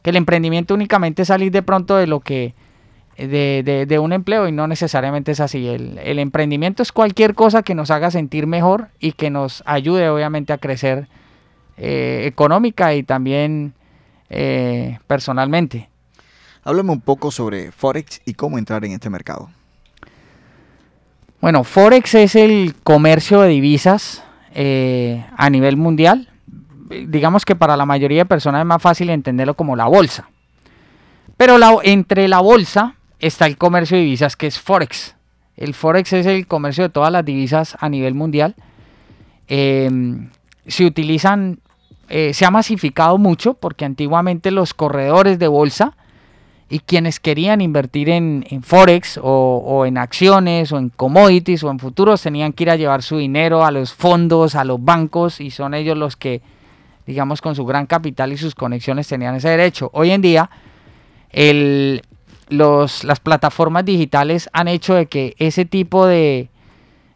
[0.02, 2.54] que el emprendimiento únicamente es salir de pronto de lo que
[3.16, 5.66] de, un empleo y no necesariamente es así.
[5.66, 10.52] El, emprendimiento es cualquier cosa que nos haga sentir mejor y que nos ayude obviamente
[10.52, 11.08] a crecer
[11.76, 13.74] eh, económica y también
[14.30, 15.88] eh, personalmente.
[16.64, 19.50] Háblame un poco sobre Forex y cómo entrar en este mercado.
[21.40, 26.30] Bueno, Forex es el comercio de divisas eh, a nivel mundial
[26.90, 30.28] digamos que para la mayoría de personas es más fácil entenderlo como la bolsa.
[31.36, 35.16] Pero entre la bolsa está el comercio de divisas que es Forex.
[35.56, 38.54] El Forex es el comercio de todas las divisas a nivel mundial.
[39.46, 40.30] Em,
[40.66, 41.60] se utilizan,
[42.08, 45.96] eh, se ha masificado mucho porque antiguamente los corredores de bolsa
[46.70, 52.22] y quienes querían invertir en, Forex o, en acciones o en commodities o en futuros
[52.22, 55.74] tenían que ir a llevar su dinero a los fondos, a los bancos y son
[55.74, 56.40] ellos los que
[57.10, 59.90] digamos, con su gran capital y sus conexiones tenían ese derecho.
[59.92, 60.48] Hoy en día,
[62.48, 66.50] los, las plataformas digitales han hecho de que ese tipo de,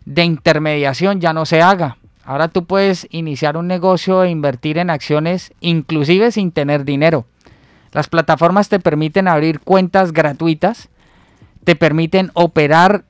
[0.05, 1.99] de intermediación ya no se haga.
[2.25, 7.27] Ahora tú puedes iniciar un negocio e invertir en acciones inclusive sin tener dinero.
[7.95, 10.91] Las plataformas te permiten abrir cuentas gratuitas,
[11.65, 13.05] te permiten operar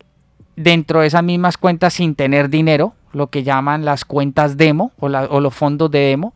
[0.54, 5.06] dentro de esas mismas cuentas sin tener dinero, lo que llaman las cuentas demo o,
[5.06, 6.34] o los fondos de demo.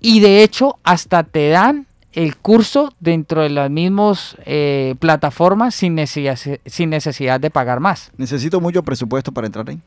[0.00, 5.94] Y de hecho, hasta te dan el curso dentro de las mismas eh, plataformas sin
[5.94, 8.10] necesidad, sin necesidad de pagar más.
[8.16, 9.80] ¿Necesito mucho presupuesto para entrar ahí?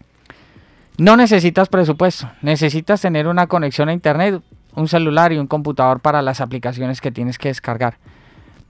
[0.97, 4.41] No necesitas presupuesto, necesitas tener una conexión a internet,
[4.75, 7.97] un celular y un computador para las aplicaciones que tienes que descargar.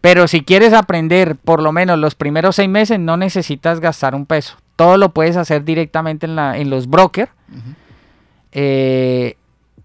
[0.02, 4.26] Pero si quieres aprender por lo menos los primeros seis meses, no necesitas gastar un
[4.26, 4.58] peso.
[4.76, 7.32] Todo lo puedes hacer directamente en, la, en los brokers.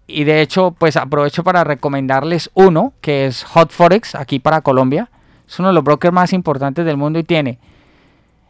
[0.07, 5.09] Y de hecho, pues aprovecho para recomendarles uno, que es Hot Forex, aquí para Colombia.
[5.47, 7.59] Es uno de los brokers más importantes del mundo y tiene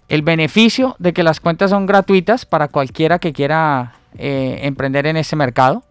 [0.08, 5.18] el beneficio de que las cuentas son gratuitas para cualquiera que quiera eh, emprender en
[5.18, 5.84] ese mercado.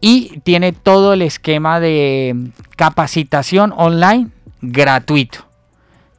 [0.00, 4.28] Y tiene todo el esquema de capacitación online
[4.62, 5.46] gratuito.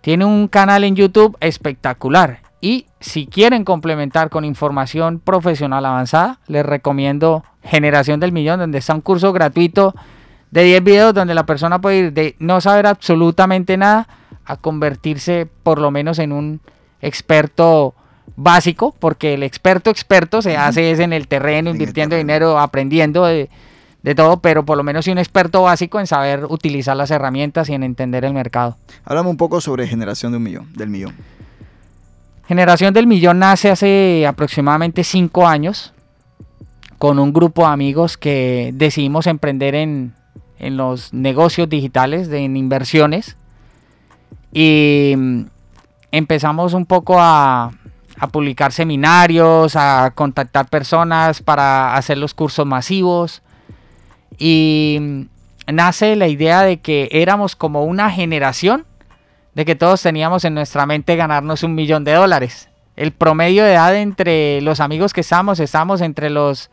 [0.02, 2.40] Tiene un canal en YouTube espectacular.
[2.60, 8.94] Y si quieren complementar con información profesional avanzada, les recomiendo Generación del Millón, donde está
[8.94, 9.96] un curso gratuito
[10.52, 14.08] de 10 videos donde la persona puede ir de no saber absolutamente nada
[14.46, 16.62] a convertirse por lo menos en un
[17.02, 17.96] experto
[18.36, 23.50] básico, porque el experto experto se hace es en el terreno, invirtiendo dinero, aprendiendo de,
[24.16, 27.84] todo, pero por lo menos un experto básico en saber utilizar las herramientas y en
[27.84, 28.78] entender el mercado.
[29.06, 31.14] Háblame un poco sobre generación de un millón, del millón.
[32.48, 35.93] Generación del millón nace hace aproximadamente 5 años
[36.98, 40.14] con un grupo de amigos que decidimos emprender en,
[40.60, 43.38] los negocios digitales, de, en inversiones.
[44.54, 45.41] Y mm,
[46.12, 47.72] empezamos un poco a,
[48.22, 53.41] a publicar seminarios, a contactar personas para hacer los cursos masivos.
[54.38, 55.28] Y
[55.65, 58.86] nace la idea de que éramos como una generación
[59.55, 62.69] de que todos teníamos en nuestra mente ganarnos un millón de dólares.
[62.95, 66.69] El promedio de edad entre los amigos que estamos, estamos entre los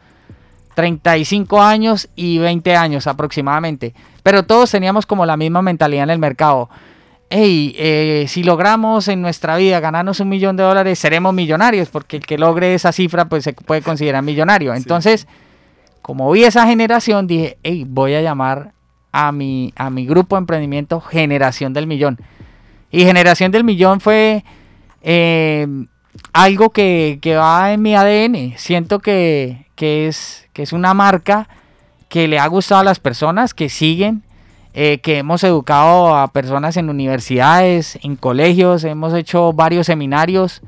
[0.74, 3.94] 35 años y 20 años aproximadamente.
[4.22, 6.68] Pero todos teníamos como la misma mentalidad en el mercado.
[7.30, 12.16] Hey, eh, si logramos en nuestra vida ganarnos un millón de dólares, seremos millonarios, porque
[12.16, 14.74] el que logre esa cifra, pues se puede considerar millonario.
[14.74, 15.26] Entonces,
[16.00, 18.72] como vi esa generación, dije, hey, voy a llamar
[19.12, 22.18] a mi, a mi grupo de emprendimiento Generación del Millón.
[22.90, 24.44] Y Generación del Millón fue
[25.02, 25.66] eh,
[26.32, 28.54] algo que, que, va en mi ADN.
[28.56, 31.48] Siento que, que, es, que es una marca
[32.08, 34.22] que le ha gustado a las personas que siguen,
[34.80, 40.62] eh, que hemos educado a personas en universidades, en colegios, hemos hecho varios seminarios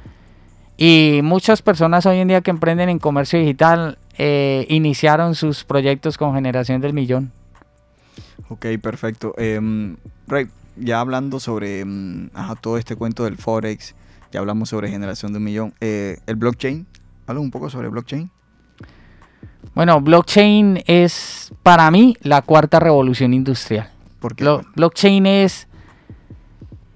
[0.77, 6.19] y muchas personas hoy en día que emprenden en comercio digital eh, iniciaron sus proyectos
[6.19, 7.31] con generación del millón.
[8.49, 9.33] Ok, perfecto.
[9.39, 9.61] Eh,
[10.75, 12.31] ya hablando sobre mm,
[12.61, 13.95] todo este cuento del Forex,
[14.33, 15.73] ya hablamos sobre generación de un millón.
[15.81, 16.85] Eh, el blockchain,
[17.29, 18.29] habla un poco sobre blockchain.
[19.73, 24.00] Bueno, blockchain es para mí la cuarta revolución industrial.
[24.21, 24.61] ¿Por qué?
[24.77, 25.67] blockchain es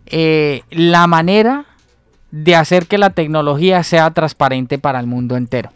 [0.06, 1.64] eh, la manera
[2.30, 5.70] de hacer que la tecnología sea transparente para el mundo entero.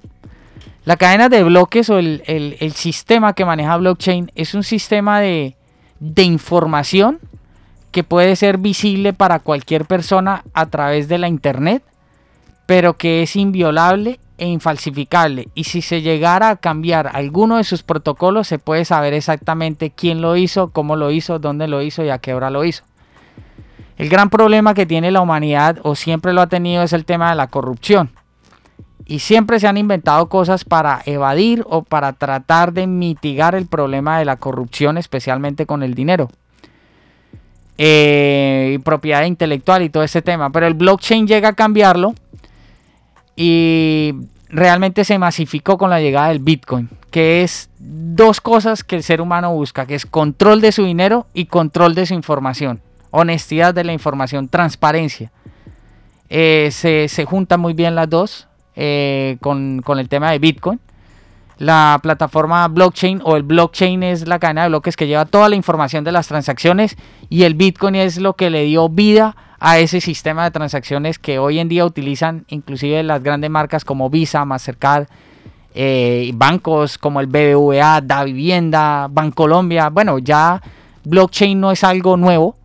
[0.85, 5.57] La cadena de bloques o el, sistema que maneja blockchain es un sistema de,
[6.01, 7.19] de información
[7.91, 11.83] que puede ser visible para cualquier persona a través de la internet,
[12.67, 15.49] pero que es inviolable e infalsificable.
[15.55, 20.23] Y si se llegara a cambiar alguno de sus protocolos, se puede saber exactamente quién
[20.23, 22.85] lo hizo, cómo lo hizo, dónde lo hizo y a qué hora lo hizo.
[23.99, 27.31] El gran problema que tiene la humanidad, o siempre lo ha tenido, es el tema
[27.31, 28.11] de la corrupción.
[29.07, 34.19] Y siempre se han inventado cosas para evadir o para tratar de mitigar el problema
[34.19, 36.29] de la corrupción, especialmente con el dinero.
[37.77, 40.51] Eh, y propiedad intelectual y todo ese tema.
[40.51, 42.15] Pero el blockchain llega a cambiarlo
[43.41, 44.15] y
[44.49, 49.21] realmente se masificó con la llegada del Bitcoin, que es dos cosas que el ser
[49.21, 52.81] humano busca, que es control de su dinero y control de su información,
[53.13, 55.31] honestidad de la información, transparencia.
[56.29, 60.81] Eh, se, se, juntan muy bien las dos eh, con, con el tema de Bitcoin
[61.59, 65.57] la plataforma blockchain o el blockchain es la cadena de bloques que lleva toda la
[65.57, 66.97] información de las transacciones
[67.29, 71.39] y el Bitcoin es lo que le dio vida a ese sistema de transacciones que
[71.39, 75.09] hoy en día utilizan inclusive las grandes marcas como Visa, Mastercard,
[75.75, 79.91] eh, bancos como el BBVA, Da Vivienda, Bancolombia.
[79.91, 80.63] Bueno, ya
[81.05, 82.57] blockchain no es algo nuevo,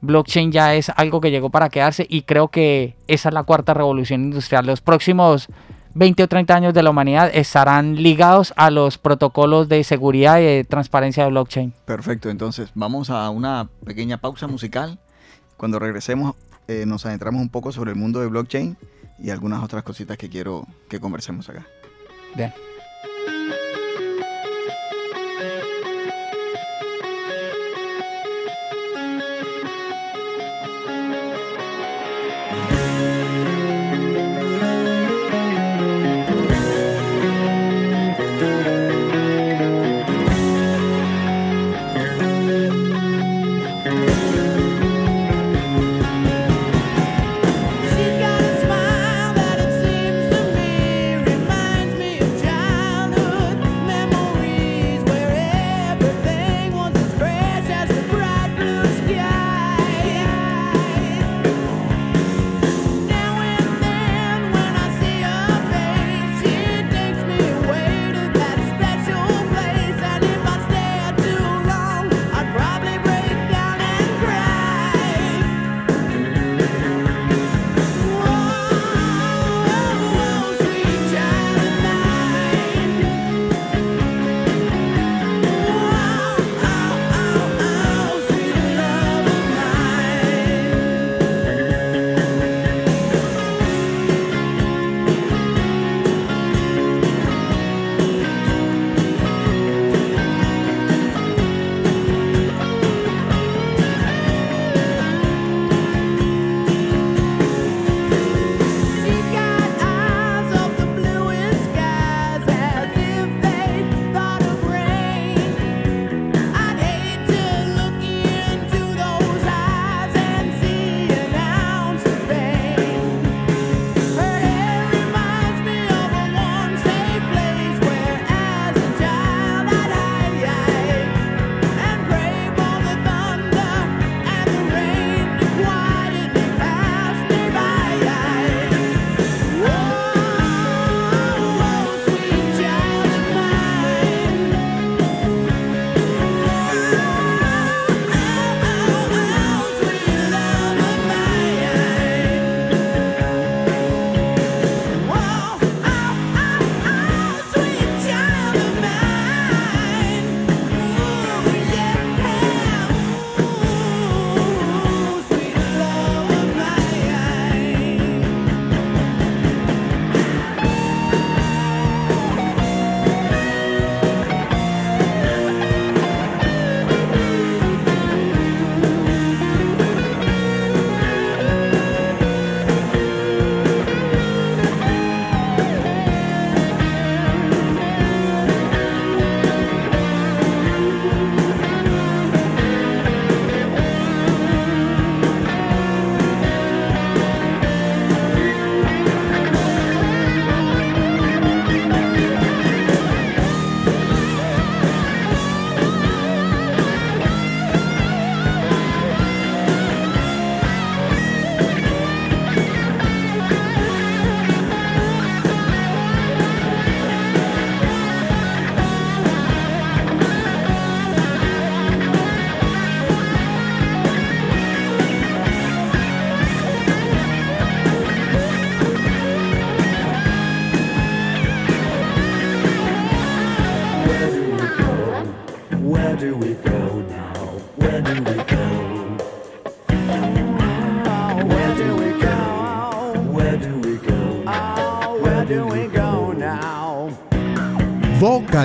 [0.00, 3.74] blockchain ya es algo que llegó para quedarse y creo que esa es la cuarta
[3.74, 4.66] revolución industrial.
[4.66, 5.48] Los próximos
[5.94, 10.44] 20 o 30 años de la humanidad estarán ligados a los protocolos de seguridad y
[10.44, 11.72] de transparencia de blockchain.
[11.86, 14.98] Perfecto, entonces vamos a una pequeña pausa musical.
[15.58, 16.36] Cuando regresemos
[16.68, 18.78] eh, nos adentramos un poco sobre el mundo de blockchain
[19.18, 21.66] y algunas otras cositas que quiero que conversemos acá.
[22.36, 22.54] Bien.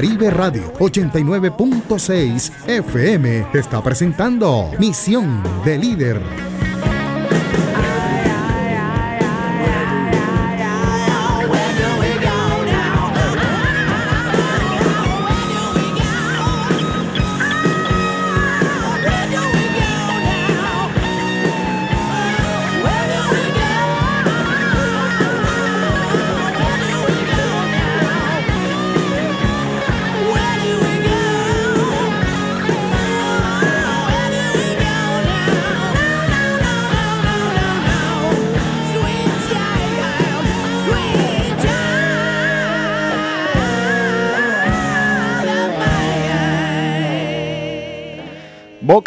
[0.03, 6.52] Caribe Radio 89.6 FM está presentando Misión de Líder.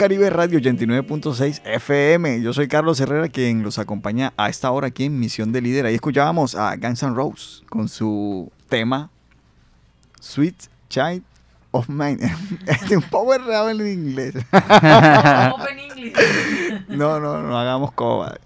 [0.06, 2.40] Caribe Radio 89.6 FM.
[2.40, 5.84] Yo soy Carlos Herrera, quien los acompaña a esta hora aquí en Misión de Líder.
[5.84, 9.10] Ahí escuchábamos a Guns N' Roses con su tema
[10.20, 10.54] Sweet
[10.88, 11.24] Child
[11.72, 12.18] of Mine.
[12.68, 14.34] Este un power rap en inglés.
[16.86, 18.38] no, no, no hagamos coba.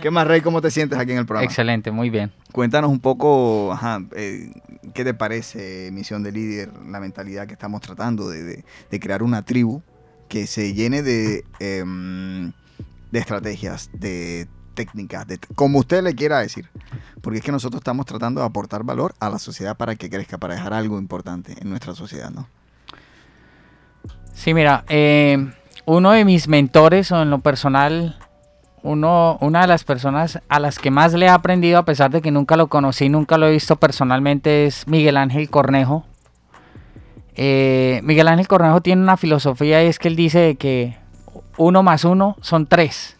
[0.00, 0.42] ¿Qué más, Rey?
[0.42, 1.44] ¿Cómo te sientes aquí en el programa?
[1.44, 2.30] Excelente, muy bien.
[2.52, 4.52] Cuéntanos un poco, ajá, eh,
[4.94, 9.42] ¿qué te parece Misión de Líder, la mentalidad que estamos tratando de, de crear una
[9.42, 9.82] tribu
[10.30, 12.52] que se llene de, em,
[13.10, 16.70] de estrategias, de técnicas, de, como usted le quiera decir.
[17.20, 20.38] Porque es que nosotros estamos tratando de aportar valor a la sociedad para que crezca,
[20.38, 22.48] para dejar algo importante en nuestra sociedad, ¿no?
[24.32, 25.52] Sí, mira, eh,
[25.84, 28.16] uno de mis mentores, o en lo personal,
[28.84, 32.22] uno, una de las personas a las que más le he aprendido, a pesar de
[32.22, 36.06] que nunca lo conocí, nunca lo he visto personalmente, es Miguel Ángel Cornejo.
[37.36, 40.96] Eh, Miguel Ángel Cornejo tiene una filosofía y es que él dice que
[41.56, 43.16] uno más uno son tres.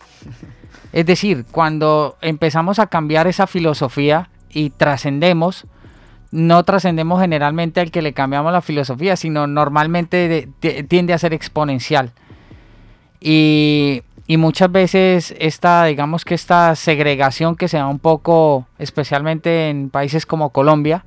[0.93, 5.67] Es decir, cuando empezamos a cambiar esa filosofía y trascendemos,
[6.33, 10.49] no trascendemos generalmente al que le cambiamos la filosofía, sino normalmente
[10.89, 12.13] tiende a ser exponencial.
[13.21, 19.69] Y, y, muchas veces esta, digamos que esta segregación que se da un poco, especialmente
[19.69, 21.05] en países como Colombia,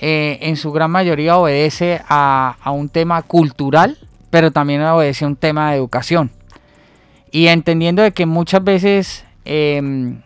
[0.00, 3.98] eh, en su gran mayoría obedece a, un tema cultural,
[4.30, 6.30] pero también obedece a un tema de educación.
[7.32, 10.22] Y entendiendo de que muchas veces, em,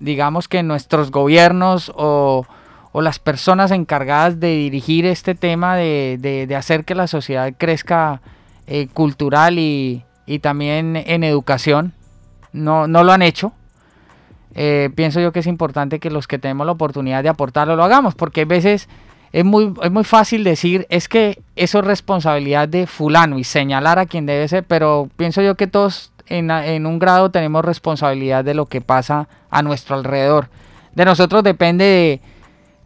[0.00, 2.46] digamos que nuestros gobiernos o,
[2.94, 8.20] las personas encargadas de dirigir este tema de, hacer que la sociedad crezca
[8.66, 10.04] eh, cultural y,
[10.40, 11.92] también en educación,
[12.52, 13.52] no, no lo han hecho.
[14.54, 17.84] Eh, pienso yo que es importante que los que tenemos la oportunidad de aportarlo lo
[17.84, 18.88] hagamos, porque a veces
[19.32, 23.98] es muy, es muy fácil decir, es que eso es responsabilidad de fulano y señalar
[23.98, 28.44] a quien debe ser, pero pienso yo que todos en, en un grado tenemos responsabilidad
[28.44, 30.50] de lo que pasa a nuestro alrededor.
[30.94, 32.20] De nosotros depende de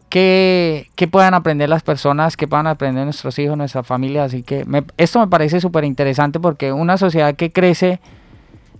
[0.09, 4.23] qué, qué puedan aprender las personas, qué puedan aprender nuestros hijos, nuestra familia.
[4.23, 4.65] Así que
[4.97, 7.99] esto me parece súper interesante porque una sociedad que crece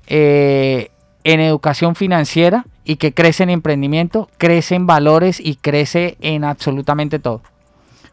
[0.08, 0.92] eh,
[1.26, 7.20] en educación financiera y que crece en emprendimiento, crece en valores y crece en absolutamente
[7.20, 7.42] todo.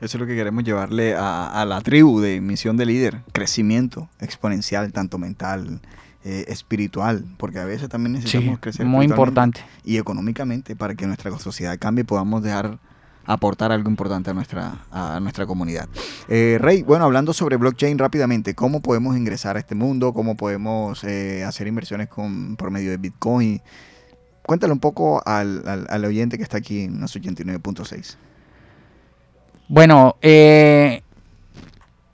[0.05, 4.93] Eso es lo que queremos llevarle a, la tribu de misión de líder, crecimiento exponencial,
[4.93, 5.81] tanto mental,
[6.25, 8.85] eh, espiritual, porque a veces también necesitamos crecer.
[8.85, 9.65] Muy importante.
[9.83, 12.79] Y económicamente para que nuestra sociedad cambie y podamos dejar
[13.25, 15.89] aportar algo importante a nuestra, a nuestra comunidad.
[16.29, 20.13] Eh, Rey, bueno, hablando sobre blockchain rápidamente, ¿cómo podemos ingresar a este mundo?
[20.13, 23.63] ¿Cómo podemos eh, hacer inversiones con, por medio de Bitcoin?
[24.43, 28.19] Cuéntale un poco al, al oyente que está aquí en los 89.6.
[29.69, 31.03] Bueno, eh,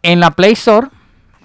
[0.03, 0.88] en la Play Store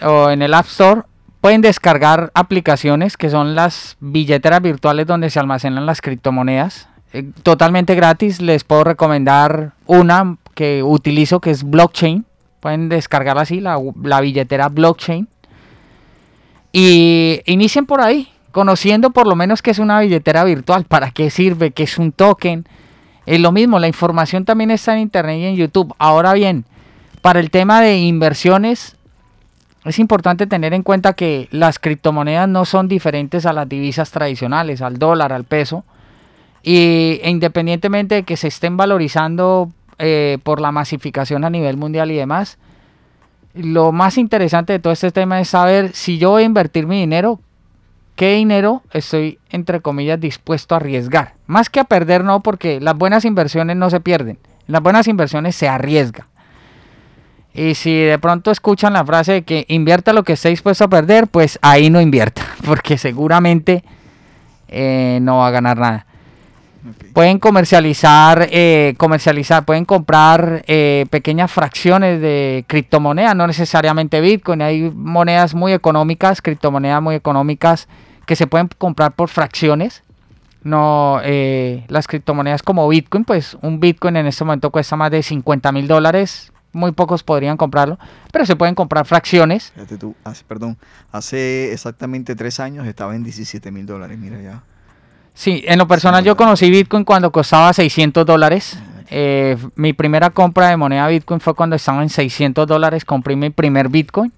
[0.02, 1.02] o en el App Store
[1.42, 6.88] pueden descargar aplicaciones que son las billeteras virtuales donde se almacenan las criptomonedas.
[7.14, 12.26] Eh, totalmente gratis, les puedo recomendar una que utilizo que es blockchain.
[12.60, 15.28] Pueden descargar así, la, la billetera blockchain.
[16.72, 21.30] Y inicien por ahí, conociendo por lo menos que es una billetera virtual, para qué
[21.30, 22.68] sirve, qué es un token
[23.26, 25.94] es lo mismo, la información también está en internet y en YouTube.
[25.98, 26.66] Ahora bien,
[27.22, 28.96] para el tema de inversiones,
[29.84, 34.82] es importante tener en cuenta que las criptomonedas no son diferentes a las divisas tradicionales,
[34.82, 35.84] al dólar, al peso.
[36.64, 42.10] Y e independientemente de que se estén valorizando eh, por la masificación a nivel mundial
[42.12, 42.58] y demás,
[43.54, 47.00] lo más interesante de todo este tema es saber si yo voy a invertir mi
[47.00, 47.40] dinero,
[48.16, 51.34] qué dinero estoy, entre comillas, dispuesto a arriesgar.
[51.48, 54.40] Más que a perder, no, porque las buenas inversiones no se pierden.
[54.68, 56.28] las buenas inversiones se arriesga.
[57.54, 60.90] Y si de pronto escuchan la frase de que invierta lo que esté dispuesto a
[60.90, 63.84] perder, pues ahí no invierta, porque seguramente
[64.68, 66.06] eh, no va a ganar nada.
[67.14, 74.62] Pueden comercializar, eh, comercializar, pueden comprar eh, pequeñas fracciones de criptomonedas, no necesariamente Bitcoin.
[74.62, 77.88] Hay monedas muy económicas, criptomonedas muy económicas
[78.26, 80.04] que se pueden comprar por fracciones.
[80.64, 85.22] No, eh, las criptomonedas como Bitcoin, pues un Bitcoin en este momento cuesta más de
[85.22, 86.52] 50 mil dólares.
[86.74, 87.98] Muy pocos podrían comprarlo,
[88.34, 89.72] pero se pueden comprar fracciones.
[89.76, 90.78] Fíjate tú, hace, perdón,
[91.12, 94.64] hace exactamente tres años estaba en 17 mil dólares, mira ya.
[95.36, 96.44] Sí, en lo personal yo 50.
[96.44, 98.80] conocí Bitcoin cuando costaba 600 dólares.
[99.10, 103.04] Eh, mi primera compra de moneda Bitcoin fue cuando estaba en 600 dólares.
[103.06, 104.32] Compré mi primer Bitcoin.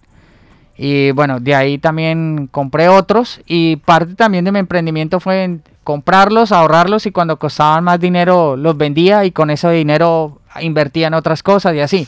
[0.76, 3.42] Y bueno, de ahí también compré otros.
[3.46, 8.58] Y parte también de mi emprendimiento fue en comprarlos, ahorrarlos y cuando costaban más dinero
[8.58, 12.08] los vendía y con ese dinero invertía en otras cosas y así.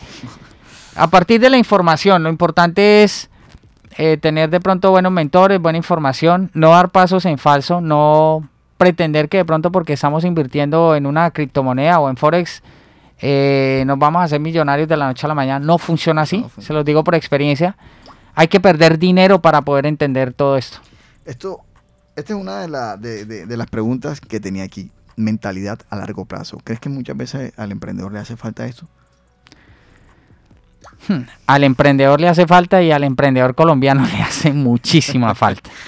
[0.96, 3.30] A partir de la información, lo importante es
[3.98, 8.50] eh, tener de pronto buenos mentores, buena información, no dar pasos en falso, no
[8.80, 12.64] pretender que de pronto porque estamos invirtiendo en una criptomoneda o en Forex
[13.20, 15.64] eh, nos vamos a hacer millonarios de la noche a la mañana.
[15.64, 16.68] No funciona así, No funciona.
[16.68, 17.76] se los digo por experiencia.
[18.34, 20.78] Hay que perder dinero para poder entender todo esto.
[21.26, 21.60] Esto,
[22.16, 24.90] esta es una de, la- de- de- de las preguntas que tenía aquí.
[25.18, 26.58] Mentalidad a largo plazo.
[26.64, 28.88] ¿Crees que muchas veces al emprendedor le hace falta esto?
[31.48, 35.70] Al emprendedor le hace falta y al emprendedor colombiano le hace muchísima falta.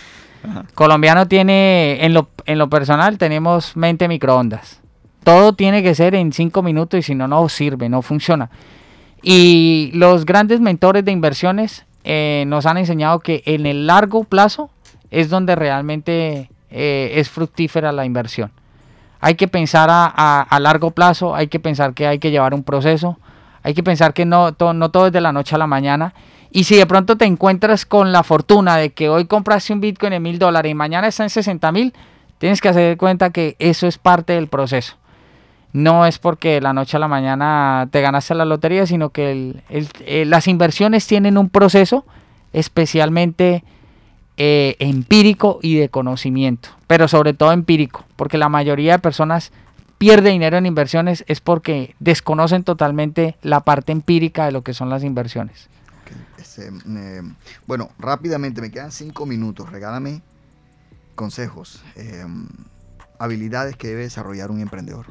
[0.74, 4.82] Colombiano tiene, en lo, en lo personal, tenemos mente microondas.
[5.24, 8.50] Todo tiene que ser en cinco minutos y si no, no sirve, no funciona.
[9.22, 14.72] Y los grandes mentores de inversiones eh, nos han enseñado que en el largo plazo
[15.12, 18.52] es donde realmente eh, es fructífera la inversión.
[19.20, 23.20] Hay que pensar a largo plazo, hay que pensar que hay que llevar un proceso,
[23.62, 26.16] hay que pensar que no, to- no todo es de la noche a la mañana.
[26.52, 30.14] Y si de pronto te encuentras con la fortuna de que hoy compraste un Bitcoin
[30.14, 31.94] en mil dólares y mañana está en 60 mil,
[32.40, 34.96] tienes que hacer cuenta que eso es parte del proceso.
[35.72, 39.56] No es porque de la noche a la mañana te ganaste la lotería, sino que
[39.70, 42.06] eh, las inversiones tienen un proceso
[42.52, 43.64] especialmente
[44.36, 49.54] eh, empírico y de conocimiento, pero sobre todo empírico, porque la mayoría de personas
[49.98, 54.90] pierde dinero en inversiones es porque desconocen totalmente la parte empírica de lo que son
[54.90, 55.70] las inversiones.
[56.42, 56.72] Este,
[57.68, 59.72] bueno, rápidamente, me quedan cinco minutos.
[59.72, 60.22] Regálame
[61.16, 62.26] consejos, eh,
[63.20, 65.06] habilidades que debe desarrollar un emprendedor.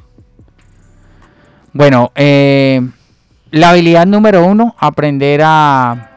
[1.73, 2.81] Bueno, eh,
[3.53, 6.11] la habilidad número uno, aprender a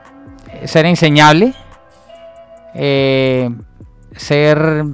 [0.66, 1.54] ser enseñable,
[2.74, 3.52] eh,
[4.16, 4.86] ser,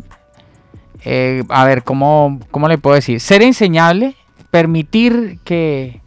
[1.06, 3.22] eh, a ver, ¿cómo, ¿cómo le puedo decir?
[3.22, 4.18] Ser enseñable,
[4.52, 6.02] permitir que,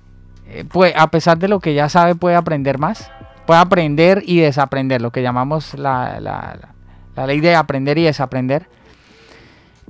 [0.49, 3.11] eh, pue- a pesar de lo que ya sabe, puede aprender más,
[3.47, 6.69] puede aprender y desaprender, lo que llamamos la, la- la-
[7.17, 8.69] la ley de aprender y desaprender.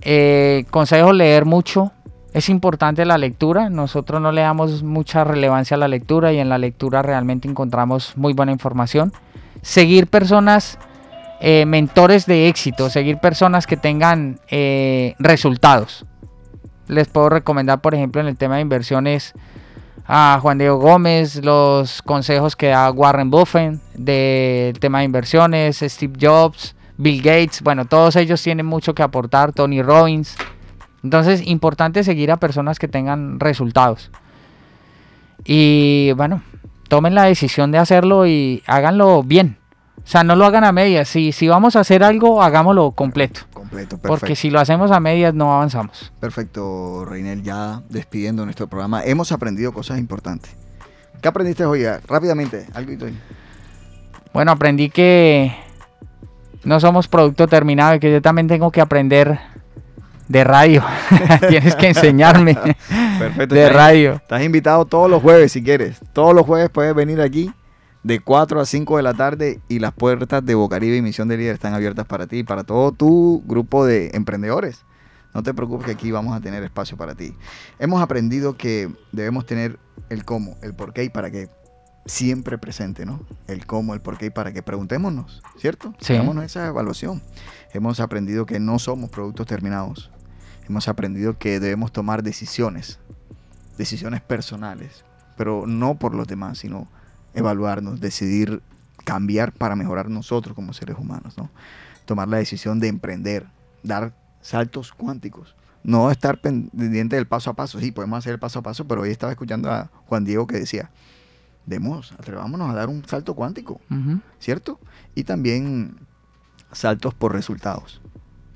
[0.00, 1.92] Eh, consejo, leer mucho.
[2.32, 3.68] Es importante la lectura.
[3.68, 8.16] Nosotros no le damos mucha relevancia a la lectura y en la lectura realmente encontramos
[8.16, 9.12] muy buena información.
[9.60, 10.78] Seguir personas,
[11.40, 16.06] eh, mentores de éxito, seguir personas que tengan eh, resultados.
[16.88, 19.34] Les puedo recomendar, por ejemplo, en el tema de inversiones
[20.06, 26.14] a Juan Diego Gómez, los consejos que da Warren Buffett del tema de inversiones, Steve
[26.20, 30.36] Jobs, Bill Gates, bueno, todos ellos tienen mucho que aportar, Tony Robbins.
[31.02, 34.10] Entonces, importante seguir a personas que tengan resultados.
[35.44, 36.42] Y bueno,
[36.88, 39.61] tomen la decisión de hacerlo y háganlo bien.
[39.98, 41.08] O sea, no lo hagan a medias.
[41.08, 43.42] Si, si vamos a hacer algo, hagámoslo completo.
[43.52, 44.08] Completo, perfecto.
[44.08, 46.12] Porque si lo hacemos a medias, no avanzamos.
[46.18, 49.04] Perfecto, Reinel, ya despidiendo nuestro programa.
[49.04, 50.56] Hemos aprendido cosas importantes.
[51.20, 51.84] ¿Qué aprendiste hoy?
[52.08, 53.16] Rápidamente, algo y.
[54.34, 55.54] Bueno, aprendí que
[56.64, 59.38] no somos producto terminado y que yo también tengo que aprender
[60.26, 60.82] de radio.
[61.48, 62.54] Tienes que enseñarme
[63.18, 63.54] Perfecto.
[63.54, 64.14] de radio.
[64.14, 66.00] Estás invitado todos los jueves si quieres.
[66.12, 67.52] Todos los jueves puedes venir aquí
[68.02, 71.36] de 4 a 5 de la tarde y las puertas de Bocaribe y Misión de
[71.36, 74.84] Líder están abiertas para ti y para todo tu grupo de emprendedores.
[75.34, 77.34] No te preocupes que aquí vamos a tener espacio para ti.
[77.78, 79.78] Hemos aprendido que debemos tener
[80.10, 81.48] el cómo, el por qué y para qué
[82.04, 83.20] siempre presente, ¿no?
[83.46, 84.62] El cómo, el por qué y para qué.
[84.62, 85.94] Preguntémonos, ¿cierto?
[86.00, 86.14] Sí.
[86.14, 87.22] Hagámonos esa evaluación.
[87.72, 90.10] Hemos aprendido que no somos productos terminados.
[90.68, 92.98] Hemos aprendido que debemos tomar decisiones,
[93.78, 95.04] decisiones personales,
[95.36, 96.88] pero no por los demás, sino
[97.34, 98.62] evaluarnos, decidir
[99.04, 101.50] cambiar para mejorar nosotros como seres humanos, ¿no?
[102.04, 103.46] Tomar la decisión de emprender,
[103.82, 105.54] dar saltos cuánticos,
[105.84, 107.80] no estar pendiente del paso a paso.
[107.80, 110.58] Sí, podemos hacer el paso a paso, pero hoy estaba escuchando a Juan Diego que
[110.58, 110.90] decía,
[111.66, 113.80] demos, atrevámonos a dar un salto cuántico,
[114.38, 114.78] ¿cierto?
[115.14, 115.96] Y también
[116.72, 118.00] saltos por resultados,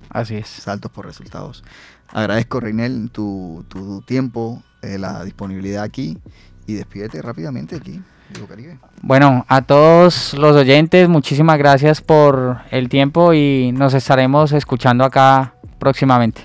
[0.08, 0.48] Así es.
[0.48, 1.64] saltos por resultados.
[2.08, 6.18] Agradezco, Reinel, tu, tu tiempo, eh, la disponibilidad aquí
[6.66, 8.00] y despídete rápidamente aquí.
[9.02, 15.54] Bueno, a todos los oyentes, muchísimas gracias por el tiempo y nos estaremos escuchando acá
[15.78, 16.42] próximamente.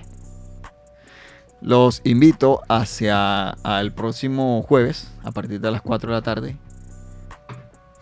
[1.62, 6.58] Los invito hacia el próximo jueves, a partir de las 4 de la tarde,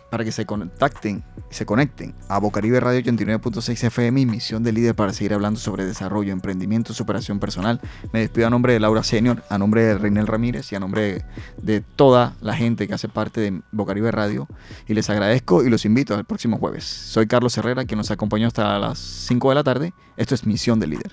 [0.10, 4.95] para que se contacten, se conecten a Bocaribe Radio 89.6 FM y Misión de Líder
[4.95, 7.80] para seguir hablando sobre desarrollo, emprendimiento, superación personal.
[8.12, 11.26] Me despido a nombre de Laura Senior, a nombre de Reinel Ramírez y a nombre
[11.62, 14.47] de, toda la gente que hace parte de Bocaribe Radio.
[14.88, 16.84] Y les agradezco y los invito al próximo jueves.
[16.84, 19.93] Soy Carlos Herrera, quien nos acompañó hasta las 5 de la tarde.
[20.18, 21.12] Esto es Misión de Líder.